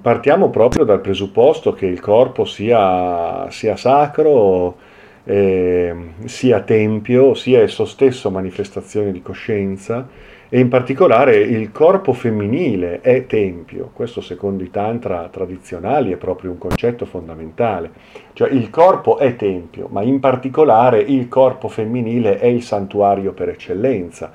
partiamo 0.01 0.49
proprio 0.49 0.83
dal 0.83 1.01
presupposto 1.01 1.73
che 1.73 1.85
il 1.85 1.99
corpo 1.99 2.45
sia, 2.45 3.49
sia 3.49 3.75
sacro, 3.75 4.75
eh, 5.23 5.95
sia 6.25 6.61
tempio, 6.61 7.33
sia 7.33 7.61
esso 7.61 7.85
stesso 7.85 8.29
manifestazione 8.29 9.11
di 9.11 9.21
coscienza 9.21 10.07
e 10.49 10.59
in 10.59 10.67
particolare 10.67 11.37
il 11.37 11.71
corpo 11.71 12.13
femminile 12.13 13.01
è 13.01 13.25
tempio, 13.25 13.89
questo 13.93 14.21
secondo 14.21 14.63
i 14.63 14.69
tantra 14.69 15.27
tradizionali 15.29 16.11
è 16.11 16.17
proprio 16.17 16.51
un 16.51 16.59
concetto 16.59 17.05
fondamentale, 17.05 17.91
cioè 18.33 18.49
il 18.51 18.69
corpo 18.69 19.17
è 19.17 19.35
tempio, 19.35 19.87
ma 19.89 20.03
in 20.03 20.19
particolare 20.19 20.99
il 20.99 21.27
corpo 21.27 21.67
femminile 21.67 22.37
è 22.37 22.45
il 22.45 22.61
santuario 22.61 23.33
per 23.33 23.49
eccellenza 23.49 24.33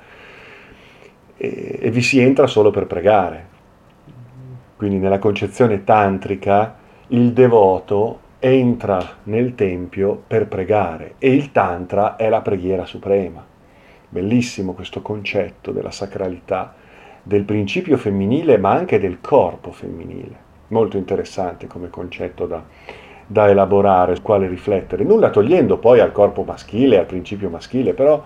e, 1.37 1.79
e 1.79 1.91
vi 1.91 2.01
si 2.01 2.19
entra 2.19 2.45
solo 2.45 2.71
per 2.71 2.87
pregare. 2.87 3.50
Quindi 4.81 4.97
nella 4.97 5.19
concezione 5.19 5.83
tantrica 5.83 6.75
il 7.09 7.33
devoto 7.33 8.19
entra 8.39 9.17
nel 9.25 9.53
tempio 9.53 10.23
per 10.25 10.47
pregare 10.47 11.13
e 11.19 11.35
il 11.35 11.51
tantra 11.51 12.15
è 12.15 12.27
la 12.29 12.41
preghiera 12.41 12.87
suprema. 12.87 13.45
Bellissimo 14.09 14.73
questo 14.73 15.03
concetto 15.03 15.71
della 15.71 15.91
sacralità, 15.91 16.73
del 17.21 17.43
principio 17.43 17.95
femminile 17.95 18.57
ma 18.57 18.71
anche 18.71 18.99
del 18.99 19.21
corpo 19.21 19.71
femminile. 19.71 20.35
Molto 20.69 20.97
interessante 20.97 21.67
come 21.67 21.91
concetto 21.91 22.47
da, 22.47 22.63
da 23.27 23.49
elaborare, 23.49 24.15
sul 24.15 24.23
quale 24.23 24.47
riflettere, 24.47 25.03
nulla 25.03 25.29
togliendo 25.29 25.77
poi 25.77 25.99
al 25.99 26.11
corpo 26.11 26.41
maschile, 26.41 26.97
al 26.97 27.05
principio 27.05 27.51
maschile, 27.51 27.93
però 27.93 28.23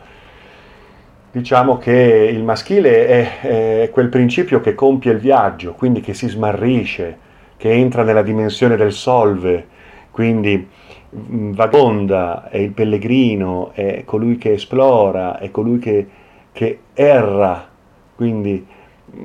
diciamo 1.35 1.77
che 1.77 2.29
il 2.31 2.43
maschile 2.43 3.07
è, 3.07 3.39
è, 3.81 3.89
quel 3.89 4.07
principio 4.07 4.61
che 4.61 4.73
compie 4.73 5.11
il 5.11 5.19
viaggio, 5.19 5.73
quindi 5.73 5.99
che 5.99 6.13
si 6.13 6.29
smarrisce, 6.29 7.17
che 7.57 7.71
entra 7.71 8.03
nella 8.03 8.21
dimensione 8.21 8.77
del 8.77 8.93
solve, 8.93 9.67
quindi 10.11 10.65
mm, 11.13 11.51
vagonda, 11.51 12.47
è 12.47 12.55
il 12.55 12.71
pellegrino, 12.71 13.71
è 13.73 14.03
colui 14.05 14.37
che 14.37 14.53
esplora, 14.53 15.37
è 15.37 15.51
colui 15.51 15.77
che, 15.77 16.07
che 16.53 16.79
erra, 16.93 17.67
quindi 18.15 18.65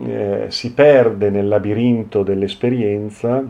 eh, 0.05 0.47
si 0.49 0.75
perde 0.75 1.31
nel 1.31 1.47
labirinto 1.47 2.25
dell'esperienza 2.25 3.41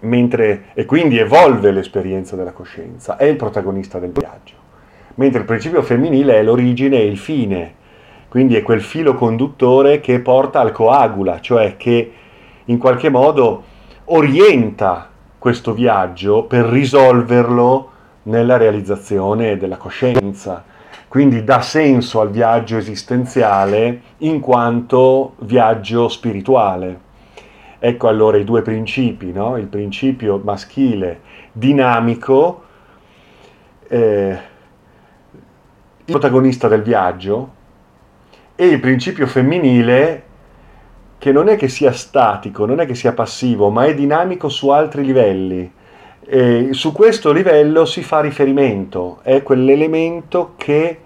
mentre, 0.00 0.64
e 0.74 0.84
quindi 0.84 1.16
evolve 1.16 1.70
l'esperienza 1.70 2.36
della 2.36 2.52
coscienza, 2.52 3.16
è 3.16 3.24
il 3.24 3.36
protagonista 3.36 3.98
del 3.98 4.10
viaggio. 4.10 4.64
Mentre 5.14 5.40
il 5.40 5.46
principio 5.46 5.80
femminile 5.80 6.34
è 6.34 6.42
l'origine 6.42 6.98
e 6.98 7.06
il 7.06 7.16
fine, 7.16 7.84
quindi 8.28 8.56
è 8.56 8.62
quel 8.62 8.82
filo 8.82 9.14
conduttore 9.14 10.00
che 10.00 10.20
porta 10.20 10.60
al 10.60 10.72
coagula, 10.72 11.40
cioè 11.40 11.76
che 11.76 12.12
in 12.64 12.78
qualche 12.78 13.08
modo 13.08 13.62
orienta 14.06 15.08
questo 15.38 15.72
viaggio 15.72 16.44
per 16.44 16.64
risolverlo 16.64 17.90
nella 18.24 18.56
realizzazione 18.56 19.56
della 19.56 19.76
coscienza. 19.76 20.64
Quindi 21.08 21.44
dà 21.44 21.60
senso 21.60 22.20
al 22.20 22.30
viaggio 22.30 22.76
esistenziale 22.76 24.00
in 24.18 24.40
quanto 24.40 25.34
viaggio 25.38 26.08
spirituale. 26.08 27.00
Ecco 27.78 28.08
allora 28.08 28.36
i 28.36 28.44
due 28.44 28.62
principi, 28.62 29.32
no? 29.32 29.56
il 29.56 29.66
principio 29.66 30.40
maschile 30.42 31.20
dinamico, 31.52 32.64
eh, 33.88 34.38
il 35.98 36.04
protagonista 36.04 36.68
del 36.68 36.82
viaggio, 36.82 37.54
e 38.56 38.66
il 38.66 38.80
principio 38.80 39.26
femminile 39.26 40.24
che 41.18 41.30
non 41.30 41.48
è 41.48 41.56
che 41.56 41.68
sia 41.68 41.92
statico, 41.92 42.66
non 42.66 42.80
è 42.80 42.86
che 42.86 42.94
sia 42.94 43.12
passivo, 43.12 43.70
ma 43.70 43.84
è 43.84 43.94
dinamico 43.94 44.48
su 44.48 44.68
altri 44.70 45.04
livelli. 45.04 45.70
E 46.28 46.68
su 46.72 46.92
questo 46.92 47.32
livello 47.32 47.84
si 47.84 48.02
fa 48.02 48.20
riferimento, 48.20 49.20
è 49.22 49.42
quell'elemento 49.42 50.54
che 50.56 51.00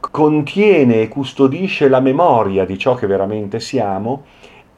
contiene 0.00 1.02
e 1.02 1.08
custodisce 1.08 1.88
la 1.88 2.00
memoria 2.00 2.64
di 2.64 2.78
ciò 2.78 2.94
che 2.94 3.06
veramente 3.06 3.58
siamo 3.58 4.24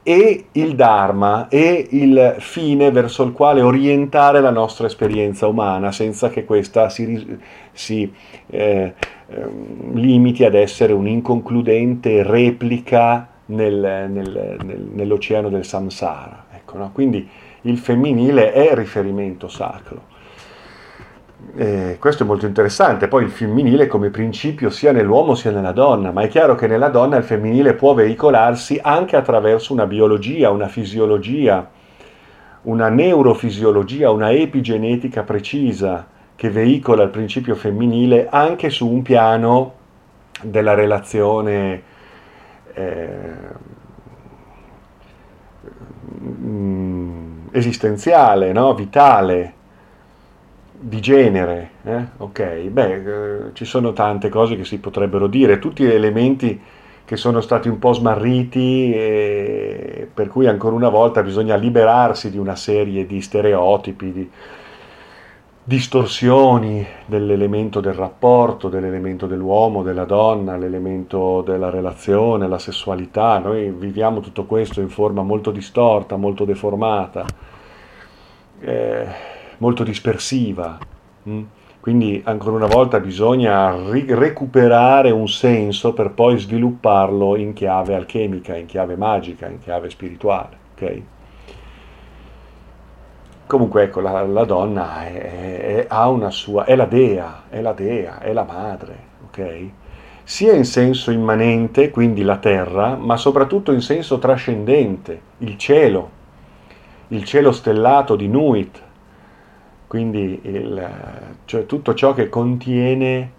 e 0.03 0.45
il 0.53 0.73
Dharma 0.75 1.47
e 1.47 1.87
il 1.91 2.37
fine 2.39 2.89
verso 2.89 3.21
il 3.21 3.33
quale 3.33 3.61
orientare 3.61 4.41
la 4.41 4.49
nostra 4.49 4.87
esperienza 4.87 5.45
umana 5.45 5.91
senza 5.91 6.29
che 6.29 6.43
questa 6.43 6.89
si, 6.89 7.37
si 7.71 8.11
eh, 8.47 8.93
limiti 9.93 10.43
ad 10.43 10.55
essere 10.55 10.93
un'inconcludente 10.93 12.23
replica 12.23 13.27
nel, 13.47 14.07
nel, 14.09 14.57
nel, 14.63 14.87
nell'oceano 14.93 15.49
del 15.49 15.65
samsara. 15.65 16.45
Ecco, 16.53 16.77
no? 16.77 16.91
Quindi 16.93 17.27
il 17.61 17.77
femminile 17.77 18.53
è 18.53 18.73
riferimento 18.73 19.47
sacro. 19.47 20.09
Eh, 21.55 21.97
questo 21.99 22.23
è 22.23 22.25
molto 22.25 22.45
interessante, 22.45 23.07
poi 23.07 23.23
il 23.23 23.31
femminile 23.31 23.87
come 23.87 24.09
principio 24.09 24.69
sia 24.69 24.91
nell'uomo 24.91 25.33
sia 25.33 25.51
nella 25.51 25.71
donna, 25.71 26.11
ma 26.11 26.21
è 26.21 26.27
chiaro 26.27 26.55
che 26.55 26.67
nella 26.67 26.89
donna 26.89 27.17
il 27.17 27.23
femminile 27.23 27.73
può 27.73 27.93
veicolarsi 27.93 28.79
anche 28.81 29.15
attraverso 29.15 29.73
una 29.73 29.87
biologia, 29.87 30.51
una 30.51 30.67
fisiologia, 30.67 31.67
una 32.63 32.89
neurofisiologia, 32.89 34.11
una 34.11 34.31
epigenetica 34.31 35.23
precisa 35.23 36.07
che 36.41 36.49
veicola 36.49 37.03
il 37.03 37.11
principio 37.11 37.53
femminile 37.53 38.27
anche 38.27 38.71
su 38.71 38.89
un 38.89 39.03
piano 39.03 39.73
della 40.41 40.73
relazione 40.73 41.83
eh, 42.73 43.19
esistenziale, 47.51 48.51
no? 48.53 48.73
vitale, 48.73 49.53
di 50.79 50.99
genere. 50.99 51.69
Eh? 51.83 52.05
Ok, 52.17 52.55
beh, 52.69 52.93
eh, 52.93 53.39
ci 53.53 53.65
sono 53.65 53.93
tante 53.93 54.29
cose 54.29 54.55
che 54.55 54.65
si 54.65 54.79
potrebbero 54.79 55.27
dire, 55.27 55.59
tutti 55.59 55.85
elementi 55.85 56.59
che 57.05 57.17
sono 57.17 57.41
stati 57.41 57.69
un 57.69 57.77
po' 57.77 57.93
smarriti 57.93 58.91
e 58.95 60.09
per 60.11 60.29
cui 60.29 60.47
ancora 60.47 60.73
una 60.73 60.89
volta 60.89 61.21
bisogna 61.21 61.55
liberarsi 61.55 62.31
di 62.31 62.39
una 62.39 62.55
serie 62.55 63.05
di 63.05 63.21
stereotipi, 63.21 64.11
di, 64.11 64.31
distorsioni 65.63 66.85
dell'elemento 67.05 67.81
del 67.81 67.93
rapporto, 67.93 68.67
dell'elemento 68.67 69.27
dell'uomo, 69.27 69.83
della 69.83 70.05
donna, 70.05 70.57
l'elemento 70.57 71.41
della 71.41 71.69
relazione, 71.69 72.47
la 72.47 72.57
sessualità. 72.57 73.37
Noi 73.37 73.69
viviamo 73.69 74.21
tutto 74.21 74.45
questo 74.45 74.81
in 74.81 74.89
forma 74.89 75.21
molto 75.21 75.51
distorta, 75.51 76.15
molto 76.15 76.45
deformata, 76.45 77.25
eh, 78.59 79.07
molto 79.57 79.83
dispersiva. 79.83 80.79
Mm? 81.29 81.43
Quindi 81.79 82.21
ancora 82.25 82.55
una 82.55 82.67
volta 82.67 82.99
bisogna 82.99 83.75
ri- 83.89 84.05
recuperare 84.07 85.09
un 85.11 85.27
senso 85.27 85.93
per 85.93 86.11
poi 86.11 86.37
svilupparlo 86.37 87.35
in 87.35 87.53
chiave 87.53 87.95
alchemica, 87.95 88.55
in 88.55 88.65
chiave 88.65 88.95
magica, 88.95 89.47
in 89.47 89.59
chiave 89.59 89.89
spirituale. 89.89 90.57
Okay? 90.73 91.05
Comunque 93.51 93.83
ecco, 93.83 93.99
la, 93.99 94.21
la 94.21 94.45
donna 94.45 95.05
è, 95.07 95.50
è, 95.61 95.85
ha 95.87 96.09
una 96.09 96.31
sua, 96.31 96.65
è 96.65 96.75
la 96.75 96.85
dea, 96.85 97.43
è 97.49 97.61
la 97.61 97.73
dea, 97.73 98.19
è 98.19 98.33
la 98.33 98.43
madre, 98.43 98.97
ok? 99.27 99.69
Sia 100.23 100.53
in 100.53 100.65
senso 100.65 101.11
immanente, 101.11 101.89
quindi 101.89 102.23
la 102.23 102.37
terra, 102.37 102.95
ma 102.95 103.17
soprattutto 103.17 103.71
in 103.71 103.81
senso 103.81 104.19
trascendente, 104.19 105.21
il 105.39 105.57
cielo, 105.57 106.09
il 107.09 107.23
cielo 107.23 107.51
stellato 107.51 108.15
di 108.15 108.27
Nuit, 108.27 108.81
quindi 109.87 110.39
il, 110.43 110.89
cioè 111.45 111.65
tutto 111.65 111.93
ciò 111.93 112.13
che 112.13 112.29
contiene 112.29 113.31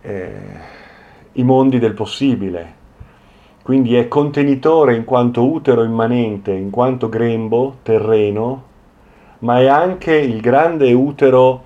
eh, 0.00 0.32
i 1.32 1.42
mondi 1.42 1.78
del 1.78 1.92
possibile, 1.92 2.80
quindi 3.62 3.94
è 3.94 4.08
contenitore 4.08 4.96
in 4.96 5.04
quanto 5.04 5.44
utero 5.46 5.84
immanente, 5.84 6.52
in 6.52 6.70
quanto 6.70 7.08
grembo, 7.08 7.76
terreno, 7.82 8.70
ma 9.42 9.60
è 9.60 9.66
anche 9.66 10.14
il 10.14 10.40
grande 10.40 10.92
utero 10.92 11.64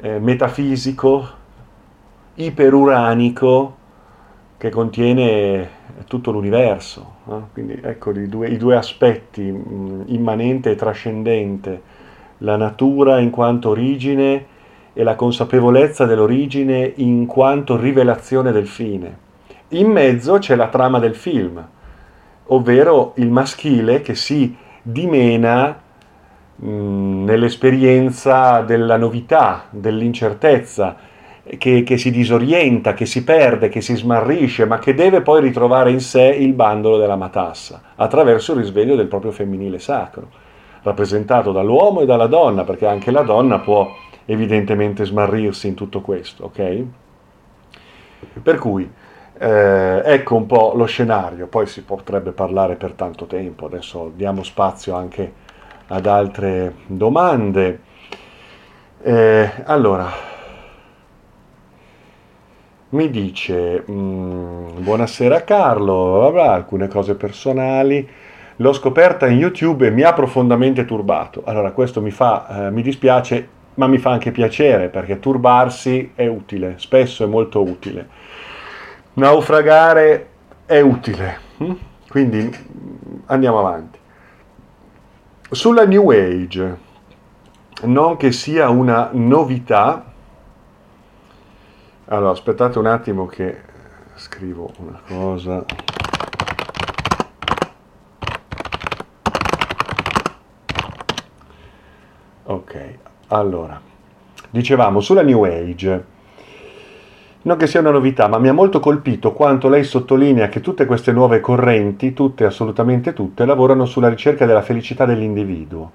eh, 0.00 0.18
metafisico, 0.18 1.28
iperuranico 2.34 3.76
che 4.58 4.70
contiene 4.70 5.68
tutto 6.06 6.30
l'universo. 6.30 7.12
No? 7.24 7.48
Quindi 7.52 7.78
ecco 7.82 8.10
i 8.10 8.28
due, 8.28 8.48
i 8.48 8.58
due 8.58 8.76
aspetti, 8.76 9.42
mh, 9.42 10.04
immanente 10.06 10.72
e 10.72 10.74
trascendente, 10.74 11.82
la 12.38 12.56
natura 12.56 13.18
in 13.18 13.30
quanto 13.30 13.70
origine 13.70 14.46
e 14.92 15.02
la 15.02 15.14
consapevolezza 15.14 16.04
dell'origine 16.04 16.92
in 16.96 17.24
quanto 17.24 17.78
rivelazione 17.78 18.52
del 18.52 18.66
fine. 18.66 19.22
In 19.68 19.90
mezzo 19.90 20.36
c'è 20.36 20.54
la 20.54 20.68
trama 20.68 20.98
del 20.98 21.14
film, 21.14 21.66
ovvero 22.48 23.14
il 23.16 23.30
maschile 23.30 24.02
che 24.02 24.14
si 24.14 24.54
dimena 24.82 25.80
nell'esperienza 26.56 28.60
della 28.60 28.96
novità, 28.96 29.66
dell'incertezza, 29.70 30.96
che, 31.58 31.82
che, 31.82 31.98
si 31.98 32.10
disorienta, 32.10 32.94
che 32.94 33.06
si 33.06 33.22
perde, 33.22 33.68
che 33.68 33.80
si 33.80 33.94
smarrisce, 33.94 34.64
ma 34.64 34.78
che 34.78 34.94
deve 34.94 35.20
poi 35.20 35.42
ritrovare 35.42 35.90
in 35.90 36.00
sé 36.00 36.22
il 36.22 36.54
bandolo 36.54 36.96
della 36.96 37.16
matassa, 37.16 37.82
attraverso 37.96 38.52
il 38.52 38.60
risveglio 38.60 38.96
del 38.96 39.08
proprio 39.08 39.30
femminile 39.30 39.78
sacro, 39.78 40.28
rappresentato 40.82 41.52
dall'uomo 41.52 42.00
e 42.00 42.06
dalla 42.06 42.26
donna, 42.26 42.64
perché 42.64 42.86
anche 42.86 43.10
la 43.10 43.22
donna 43.22 43.58
può 43.58 43.94
evidentemente 44.26 45.04
smarrirsi 45.04 45.68
in 45.68 45.74
tutto 45.74 46.00
questo, 46.00 46.44
ok? 46.44 46.84
Per 48.42 48.58
cui 48.58 48.90
eh, 49.36 50.02
ecco 50.04 50.36
un 50.36 50.46
po' 50.46 50.72
lo 50.74 50.86
scenario, 50.86 51.46
poi 51.46 51.66
si 51.66 51.82
potrebbe 51.82 52.30
parlare 52.30 52.76
per 52.76 52.92
tanto 52.92 53.26
tempo, 53.26 53.66
adesso 53.66 54.10
diamo 54.14 54.42
spazio 54.42 54.94
anche 54.94 55.42
ad 55.88 56.06
altre 56.06 56.74
domande. 56.86 57.80
Eh, 59.02 59.50
allora, 59.64 60.10
mi 62.90 63.10
dice 63.10 63.84
mm, 63.90 64.82
buonasera 64.82 65.42
Carlo, 65.42 66.26
avrà 66.26 66.52
alcune 66.52 66.88
cose 66.88 67.16
personali, 67.16 68.08
l'ho 68.56 68.72
scoperta 68.72 69.26
in 69.26 69.38
YouTube 69.38 69.86
e 69.86 69.90
mi 69.90 70.02
ha 70.02 70.12
profondamente 70.12 70.84
turbato. 70.84 71.42
Allora 71.44 71.72
questo 71.72 72.00
mi 72.00 72.10
fa, 72.10 72.66
eh, 72.66 72.70
mi 72.70 72.82
dispiace, 72.82 73.48
ma 73.74 73.88
mi 73.88 73.98
fa 73.98 74.10
anche 74.10 74.30
piacere 74.30 74.88
perché 74.88 75.18
turbarsi 75.18 76.12
è 76.14 76.26
utile, 76.26 76.74
spesso 76.76 77.24
è 77.24 77.26
molto 77.26 77.62
utile. 77.62 78.08
Naufragare 79.14 80.28
è 80.64 80.80
utile, 80.80 81.38
hm? 81.58 81.72
quindi 82.08 82.50
andiamo 83.26 83.58
avanti. 83.58 83.98
Sulla 85.50 85.84
New 85.84 86.10
Age, 86.10 86.78
non 87.82 88.16
che 88.16 88.32
sia 88.32 88.70
una 88.70 89.10
novità, 89.12 90.12
allora, 92.06 92.30
aspettate 92.30 92.78
un 92.78 92.86
attimo 92.86 93.26
che 93.26 93.60
scrivo 94.14 94.72
una 94.78 95.00
cosa. 95.06 95.64
Ok, 102.44 102.98
allora, 103.28 103.80
dicevamo 104.50 105.00
sulla 105.00 105.22
New 105.22 105.44
Age, 105.44 106.04
non 107.44 107.56
che 107.56 107.66
sia 107.66 107.80
una 107.80 107.90
novità, 107.90 108.28
ma 108.28 108.38
mi 108.38 108.48
ha 108.48 108.52
molto 108.52 108.80
colpito 108.80 109.32
quanto 109.32 109.68
lei 109.68 109.84
sottolinea 109.84 110.48
che 110.48 110.60
tutte 110.60 110.84
queste 110.84 111.12
nuove 111.12 111.40
correnti, 111.40 112.12
tutte, 112.12 112.44
assolutamente 112.44 113.12
tutte, 113.12 113.44
lavorano 113.44 113.86
sulla 113.86 114.08
ricerca 114.08 114.46
della 114.46 114.62
felicità 114.62 115.04
dell'individuo. 115.04 115.90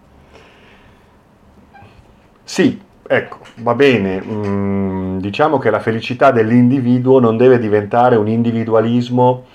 Sì, 2.43 2.87
Ecco, 3.11 3.39
va 3.61 3.73
bene, 3.73 4.21
mm, 4.23 5.17
diciamo 5.17 5.57
che 5.57 5.71
la 5.71 5.79
felicità 5.79 6.29
dell'individuo 6.29 7.19
non 7.19 7.37
deve 7.37 7.57
diventare 7.57 8.15
un 8.15 8.27
individualismo 8.27 9.45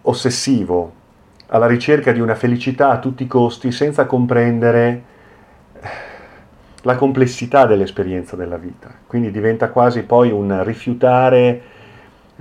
ossessivo, 0.00 0.92
alla 1.48 1.66
ricerca 1.66 2.12
di 2.12 2.20
una 2.20 2.34
felicità 2.34 2.88
a 2.88 2.98
tutti 3.00 3.24
i 3.24 3.26
costi 3.26 3.70
senza 3.70 4.06
comprendere 4.06 5.02
la 6.86 6.94
complessità 6.94 7.66
dell'esperienza 7.66 8.36
della 8.36 8.56
vita. 8.56 8.88
Quindi 9.08 9.32
diventa 9.32 9.70
quasi 9.70 10.04
poi 10.04 10.30
un 10.30 10.62
rifiutare 10.62 11.60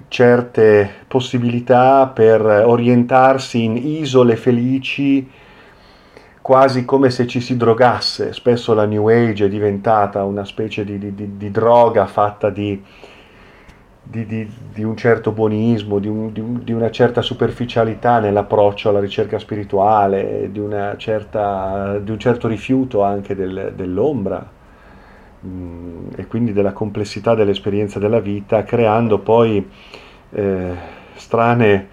certe 0.08 0.88
possibilità 1.08 2.05
per 2.05 2.41
orientarsi 2.45 3.63
in 3.63 3.75
isole 3.75 4.36
felici 4.36 5.27
quasi 6.41 6.86
come 6.86 7.10
se 7.10 7.25
ci 7.25 7.41
si 7.41 7.58
drogasse. 7.58 8.34
Spesso 8.34 8.75
la 8.75 8.86
New 8.86 9.08
Age 9.08 9.45
è 9.45 9.49
diventata 9.49 10.23
una 10.23 10.45
specie 10.45 10.86
di, 10.86 10.99
di, 10.99 11.38
di 11.38 11.49
droga 11.49 12.05
fatta 12.05 12.51
di, 12.51 12.79
di, 14.06 14.84
un 14.84 14.96
certo 14.96 15.32
buonismo, 15.32 15.96
un, 15.96 16.62
di, 16.63 16.72
una 16.72 16.91
certa 16.91 17.22
superficialità 17.22 18.20
nell'approccio 18.20 18.89
alla 18.89 19.00
ricerca 19.00 19.39
spirituale, 19.39 20.50
di, 20.52 20.62
certa, 20.98 22.00
un 22.06 22.20
certo 22.20 22.48
rifiuto 22.48 23.02
anche 23.02 23.36
del, 23.36 23.74
dell'ombra 23.76 24.48
mm, 25.46 26.08
e 26.15 26.28
quindi 26.28 26.54
della 26.54 26.72
complessità 26.72 27.34
dell'esperienza 27.34 28.00
della 28.00 28.20
vita, 28.20 28.63
creando 28.63 29.20
poi 29.20 29.68
eh, 30.32 30.74
strane 31.15 31.88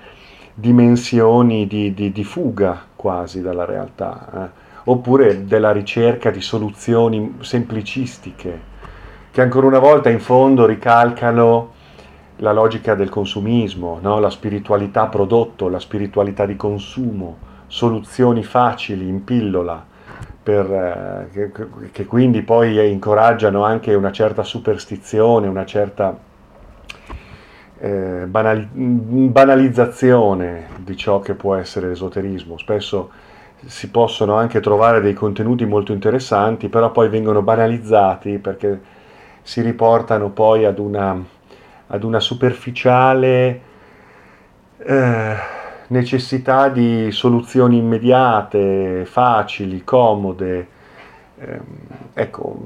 dimensioni 0.54 1.66
di, 1.66 1.94
di, 1.94 2.12
di 2.12 2.24
fuga 2.24 2.84
quasi 2.94 3.40
dalla 3.40 3.64
realtà, 3.64 4.28
eh? 4.34 4.60
oppure 4.84 5.46
della 5.46 5.72
ricerca 5.72 6.30
di 6.30 6.42
soluzioni 6.42 7.36
semplicistiche, 7.40 8.70
che 9.30 9.40
ancora 9.40 9.66
una 9.66 9.78
volta 9.78 10.10
in 10.10 10.20
fondo 10.20 10.66
ricalcano 10.66 11.71
la 12.42 12.52
logica 12.52 12.96
del 12.96 13.08
consumismo, 13.08 13.98
no? 14.02 14.18
la 14.18 14.28
spiritualità 14.28 15.06
prodotto, 15.06 15.68
la 15.68 15.78
spiritualità 15.78 16.44
di 16.44 16.56
consumo, 16.56 17.36
soluzioni 17.68 18.42
facili 18.42 19.08
in 19.08 19.22
pillola, 19.22 19.84
per, 20.42 20.70
eh, 20.70 21.28
che, 21.32 21.52
che, 21.92 22.04
quindi 22.04 22.42
poi 22.42 22.90
incoraggiano 22.90 23.64
anche 23.64 23.94
una 23.94 24.10
certa 24.10 24.42
superstizione, 24.42 25.46
una 25.46 25.64
certa 25.64 26.18
eh, 27.78 28.24
banali- 28.26 28.68
banalizzazione 28.72 30.66
di 30.78 30.96
ciò 30.96 31.20
che 31.20 31.34
può 31.34 31.54
essere 31.54 31.86
l'esoterismo. 31.86 32.58
Spesso 32.58 33.10
si 33.64 33.88
possono 33.88 34.34
anche 34.34 34.58
trovare 34.58 35.00
dei 35.00 35.14
contenuti 35.14 35.64
molto 35.64 35.92
interessanti, 35.92 36.68
però 36.68 36.90
poi 36.90 37.08
vengono 37.08 37.40
banalizzati 37.40 38.38
perché 38.38 38.80
si 39.42 39.60
riportano 39.60 40.30
poi 40.30 40.64
ad 40.64 40.80
una, 40.80 41.22
ad 41.92 42.04
una 42.04 42.20
superficiale 42.20 43.60
eh, 44.78 45.34
necessità 45.88 46.68
di 46.68 47.10
soluzioni 47.10 47.76
immediate, 47.76 49.04
facili, 49.04 49.84
comode. 49.84 50.66
Ehm, 51.38 51.60
ecco, 52.14 52.58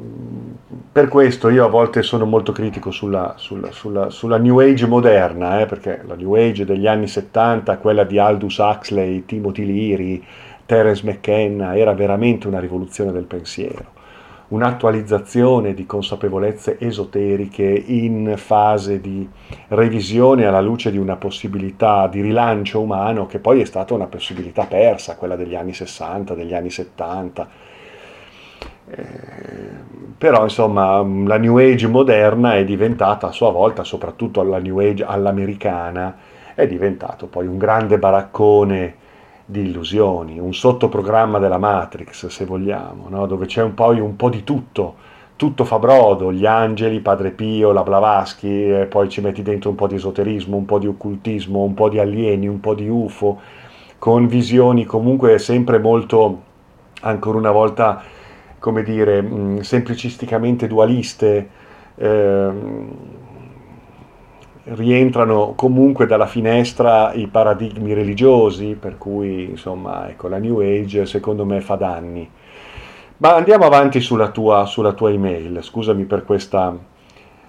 per 0.92 1.08
questo 1.08 1.48
io 1.48 1.64
a 1.64 1.68
volte 1.68 2.02
sono 2.02 2.24
molto 2.24 2.52
critico 2.52 2.92
sulla, 2.92 3.34
sulla, 3.36 3.72
sulla, 3.72 4.10
sulla 4.10 4.38
New 4.38 4.60
Age 4.60 4.86
moderna, 4.86 5.60
eh, 5.60 5.66
perché 5.66 6.02
la 6.06 6.14
New 6.14 6.34
Age 6.34 6.64
degli 6.64 6.86
anni 6.86 7.08
70, 7.08 7.78
quella 7.78 8.04
di 8.04 8.18
Aldous 8.20 8.58
Huxley, 8.58 9.24
Timothy 9.26 9.66
Leary, 9.66 10.24
Terence 10.64 11.04
McKenna, 11.04 11.76
era 11.76 11.94
veramente 11.94 12.46
una 12.46 12.60
rivoluzione 12.60 13.10
del 13.10 13.24
pensiero, 13.24 13.86
un'attualizzazione 14.48 15.74
di 15.74 15.86
consapevolezze 15.86 16.78
esoteriche 16.78 17.64
in 17.64 18.34
fase 18.36 19.00
di 19.00 19.28
revisione 19.68 20.46
alla 20.46 20.60
luce 20.60 20.90
di 20.90 20.98
una 20.98 21.16
possibilità 21.16 22.06
di 22.06 22.20
rilancio 22.20 22.80
umano 22.80 23.26
che 23.26 23.38
poi 23.38 23.60
è 23.60 23.64
stata 23.64 23.94
una 23.94 24.06
possibilità 24.06 24.64
persa, 24.66 25.16
quella 25.16 25.36
degli 25.36 25.54
anni 25.54 25.72
60, 25.72 26.34
degli 26.34 26.54
anni 26.54 26.70
70 26.70 27.48
eh, 28.88 29.04
però 30.16 30.44
insomma 30.44 31.02
la 31.02 31.38
New 31.38 31.58
Age 31.58 31.88
moderna 31.88 32.54
è 32.54 32.64
diventata 32.64 33.26
a 33.28 33.32
sua 33.32 33.50
volta, 33.50 33.82
soprattutto 33.84 34.42
la 34.42 34.58
New 34.58 34.78
Age 34.78 35.04
all'americana, 35.04 36.16
è 36.54 36.66
diventato 36.66 37.26
poi 37.26 37.46
un 37.46 37.58
grande 37.58 37.98
baraccone 37.98 38.94
di 39.48 39.60
illusioni, 39.60 40.40
un 40.40 40.52
sottoprogramma 40.52 41.38
della 41.38 41.58
Matrix 41.58 42.26
se 42.26 42.44
vogliamo, 42.44 43.06
no? 43.08 43.26
dove 43.26 43.46
c'è 43.46 43.62
un 43.62 43.74
po', 43.74 43.90
un 43.90 44.16
po' 44.16 44.28
di 44.28 44.42
tutto, 44.42 44.96
tutto 45.36 45.64
fa 45.64 45.78
brodo, 45.78 46.32
gli 46.32 46.44
angeli, 46.44 47.00
Padre 47.00 47.30
Pio, 47.30 47.70
la 47.70 47.84
Blavatsky, 47.84 48.86
poi 48.86 49.08
ci 49.08 49.20
metti 49.20 49.42
dentro 49.42 49.70
un 49.70 49.76
po' 49.76 49.86
di 49.86 49.94
esoterismo, 49.94 50.56
un 50.56 50.64
po' 50.64 50.80
di 50.80 50.88
occultismo, 50.88 51.62
un 51.62 51.74
po' 51.74 51.88
di 51.88 52.00
alieni, 52.00 52.48
un 52.48 52.58
po' 52.58 52.74
di 52.74 52.88
UFO, 52.88 53.40
con 53.98 54.26
visioni 54.26 54.84
comunque 54.84 55.38
sempre 55.38 55.78
molto, 55.78 56.42
ancora 57.02 57.38
una 57.38 57.52
volta, 57.52 58.02
come 58.58 58.82
dire, 58.82 59.22
mm, 59.22 59.58
semplicisticamente 59.58 60.66
dualiste, 60.66 61.48
eh, 61.94 62.50
rientrano 64.68 65.52
comunque 65.54 66.06
dalla 66.06 66.26
finestra 66.26 67.12
i 67.12 67.28
paradigmi 67.28 67.92
religiosi, 67.92 68.76
per 68.78 68.98
cui 68.98 69.44
insomma 69.44 70.08
ecco, 70.08 70.28
la 70.28 70.38
New 70.38 70.60
Age 70.60 71.06
secondo 71.06 71.44
me 71.44 71.60
fa 71.60 71.76
danni. 71.76 72.28
Ma 73.18 73.34
andiamo 73.34 73.64
avanti 73.64 74.00
sulla 74.00 74.28
tua, 74.28 74.66
sulla 74.66 74.92
tua 74.92 75.10
email, 75.10 75.62
scusami 75.62 76.04
per 76.04 76.24
questa 76.24 76.76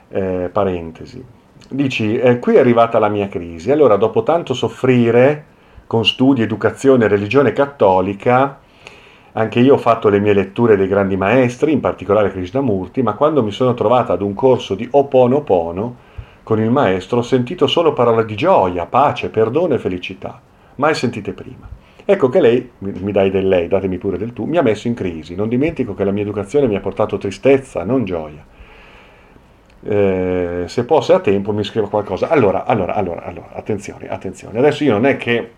eh, 0.09 0.49
parentesi. 0.51 1.23
dici, 1.69 2.17
eh, 2.17 2.39
qui 2.39 2.55
è 2.55 2.59
arrivata 2.59 2.99
la 2.99 3.09
mia 3.09 3.27
crisi, 3.27 3.71
allora 3.71 3.97
dopo 3.97 4.23
tanto 4.23 4.53
soffrire 4.53 5.45
con 5.87 6.05
studi, 6.05 6.41
educazione, 6.43 7.07
religione 7.07 7.51
cattolica, 7.51 8.59
anche 9.33 9.59
io 9.59 9.73
ho 9.73 9.77
fatto 9.77 10.09
le 10.09 10.19
mie 10.19 10.33
letture 10.33 10.77
dei 10.77 10.87
grandi 10.87 11.17
maestri, 11.17 11.71
in 11.71 11.79
particolare 11.79 12.31
Krishnamurti, 12.31 13.01
ma 13.01 13.13
quando 13.13 13.43
mi 13.43 13.51
sono 13.51 13.73
trovato 13.73 14.11
ad 14.13 14.21
un 14.21 14.33
corso 14.33 14.75
di 14.75 14.87
Oponopono 14.91 16.05
con 16.47 16.61
il 16.61 16.71
maestro 16.71 17.17
ho 17.17 17.23
sentito 17.23 17.67
solo 17.67 17.91
parole 17.91 18.23
di 18.23 18.33
gioia, 18.33 18.85
pace, 18.85 19.27
perdono 19.27 19.73
e 19.73 19.79
felicità, 19.79 20.39
mai 20.75 20.95
sentite 20.95 21.33
prima. 21.33 21.67
Ecco 22.05 22.29
che 22.29 22.39
lei, 22.39 22.71
mi 22.77 23.11
dai 23.11 23.29
del 23.29 23.49
lei, 23.49 23.67
datemi 23.67 23.97
pure 23.97 24.17
del 24.17 24.31
tu, 24.31 24.45
mi 24.45 24.55
ha 24.55 24.61
messo 24.61 24.87
in 24.87 24.93
crisi. 24.93 25.35
Non 25.35 25.49
dimentico 25.49 25.93
che 25.93 26.05
la 26.05 26.11
mia 26.11 26.23
educazione 26.23 26.67
mi 26.67 26.77
ha 26.77 26.79
portato 26.79 27.17
tristezza, 27.17 27.83
non 27.83 28.05
gioia. 28.05 28.45
Eh, 29.83 30.63
se 30.67 30.85
può, 30.85 31.01
se 31.01 31.11
ha 31.11 31.19
tempo, 31.19 31.51
mi 31.51 31.65
scrivo 31.65 31.89
qualcosa. 31.89 32.29
Allora, 32.29 32.63
allora, 32.63 32.93
allora, 32.93 33.25
allora, 33.25 33.49
attenzione, 33.51 34.07
attenzione. 34.07 34.57
Adesso 34.57 34.85
io 34.85 34.93
non 34.93 35.05
è 35.05 35.17
che 35.17 35.51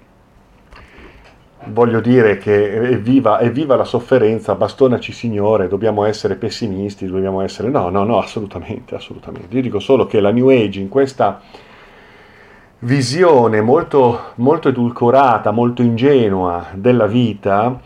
voglio 1.66 2.00
dire 2.00 2.38
che 2.38 2.74
evviva, 2.92 3.40
evviva 3.42 3.76
la 3.76 3.84
sofferenza, 3.84 4.56
bastonaci 4.56 5.12
Signore, 5.12 5.68
dobbiamo 5.68 6.06
essere 6.06 6.36
pessimisti, 6.36 7.06
dobbiamo 7.06 7.42
essere... 7.42 7.70
No, 7.70 7.90
no, 7.90 8.04
no, 8.04 8.20
assolutamente, 8.20 8.96
assolutamente. 8.96 9.56
Io 9.56 9.62
dico 9.62 9.80
solo 9.80 10.06
che 10.06 10.20
la 10.22 10.32
New 10.32 10.50
Age 10.50 10.80
in 10.80 10.90
questa 10.90 11.42
visione 12.80 13.62
molto, 13.62 14.32
molto 14.36 14.70
edulcorata, 14.70 15.52
molto 15.52 15.82
ingenua 15.82 16.68
della 16.74 17.08
vita, 17.08 17.80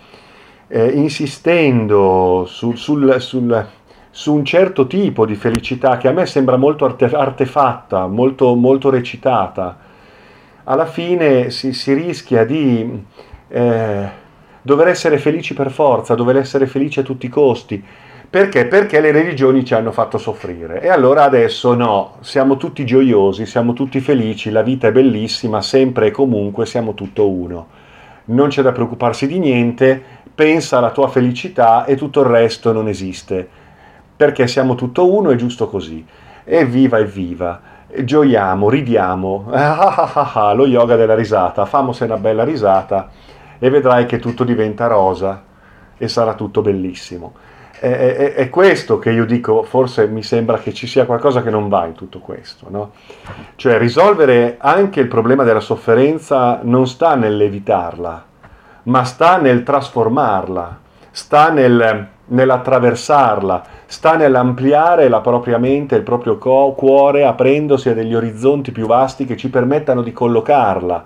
eh, 0.68 0.88
insistendo 0.90 2.46
sul, 2.48 2.78
sul, 2.78 3.20
sul, 3.20 3.68
su 4.12 4.34
un 4.34 4.46
certo 4.46 4.86
tipo 4.86 5.26
di 5.26 5.36
felicità 5.36 5.98
che 5.98 6.08
a 6.08 6.12
me 6.12 6.28
sembra 6.28 6.58
molto 6.58 6.86
arte, 6.86 7.06
artefatta, 7.06 8.06
molto, 8.06 8.54
molto 8.54 8.92
recitata, 8.92 9.78
alla 10.66 10.86
fine 10.86 11.50
si, 11.50 11.74
si 11.74 11.94
rischia 11.94 12.46
di 12.46 13.04
eh, 13.54 14.10
dover 14.62 14.88
essere 14.88 15.20
felici 15.20 15.54
per 15.54 15.70
forza, 15.70 16.16
dover 16.16 16.38
essere 16.38 16.66
felici 16.66 17.00
a 17.00 17.04
tutti 17.04 17.28
i 17.28 17.30
costi, 17.30 17.84
perché? 18.28 18.66
Perché 18.66 19.00
le 19.00 19.12
religioni 19.12 19.63
ci 19.63 19.76
hanno 19.76 19.92
fatto 19.92 20.18
soffrire. 20.18 20.82
E 20.82 20.89
allora 20.89 21.24
adesso 21.24 21.76
no, 21.76 22.16
siamo 22.22 22.58
tutti 22.58 22.84
gioiosi, 22.84 23.46
siamo 23.46 23.74
tutti 23.74 24.00
felici, 24.00 24.50
la 24.50 24.63
vita 24.63 24.88
è 24.88 24.92
bellissima, 24.92 25.62
sempre 25.62 26.08
e 26.08 26.12
comunque 26.12 26.66
siamo 26.66 26.96
tutto 26.96 27.30
uno. 27.30 27.68
Non 28.26 28.48
c'è 28.48 28.63
da 28.63 28.72
preoccuparsi 28.72 29.28
di 29.28 29.38
niente, 29.38 30.02
pensa 30.34 30.80
alla 30.80 30.89
tua 30.89 31.10
felicità 31.10 31.86
e 31.86 31.96
tutto 31.96 32.22
il 32.22 32.26
resto 32.26 32.72
non 32.72 32.88
esiste. 32.88 33.48
Perché 34.16 34.48
siamo 34.48 34.74
tutto 34.74 35.13
uno, 35.13 35.30
è 35.30 35.36
giusto 35.36 35.68
così. 35.68 36.04
Evviva, 36.44 36.98
evviva. 36.98 37.62
Gioiamo, 38.04 38.68
ridiamo. 38.68 39.46
lo 40.56 40.66
yoga 40.66 40.96
della 40.96 41.13
risata, 41.13 41.66
famose 41.66 42.06
una 42.06 42.18
bella 42.18 42.44
risata 42.44 43.12
e 43.60 43.70
vedrai 43.70 44.06
che 44.06 44.20
tutto 44.20 44.44
diventa 44.44 44.88
rosa 44.88 45.44
e 45.98 46.08
sarà 46.08 46.34
tutto 46.34 46.62
bellissimo 46.62 47.34
è, 47.84 48.16
è, 48.16 48.34
è, 48.36 48.50
questo 48.50 48.98
che 48.98 49.12
io 49.12 49.26
dico, 49.26 49.63
forse 49.63 50.08
mi 50.08 50.24
sembra 50.24 50.58
che 50.58 50.74
ci 50.74 50.88
sia 50.88 51.06
qualcosa 51.06 51.44
che 51.44 51.50
non 51.50 51.68
va 51.68 51.86
in 51.86 51.92
tutto 51.92 52.20
questo, 52.20 52.68
no? 52.70 52.92
Cioè 53.56 53.78
risolvere 53.78 54.56
anche 54.58 55.02
il 55.02 55.10
problema 55.10 55.44
della 55.44 55.60
sofferenza 55.60 56.62
non 56.63 56.88
sta 56.88 57.16
nell'evitarla, 57.16 58.26
ma 58.84 59.04
sta 59.04 59.36
nel 59.36 59.63
trasformarla, 59.63 60.80
sta 61.12 61.50
nel, 61.50 62.08
nell'attraversarla, 62.28 63.63
sta 63.86 64.16
nell'ampliare 64.16 65.10
la 65.10 65.20
propria 65.20 65.58
mente, 65.58 65.96
il 65.96 66.04
proprio 66.04 66.38
cuore, 66.38 67.26
aprendosi 67.26 67.89
a 67.89 67.94
degli 67.94 68.16
orizzonti 68.16 68.72
più 68.72 68.86
vasti 68.86 69.26
che 69.26 69.36
ci 69.36 69.50
permettano 69.50 70.02
di 70.02 70.13
collocarla, 70.13 71.06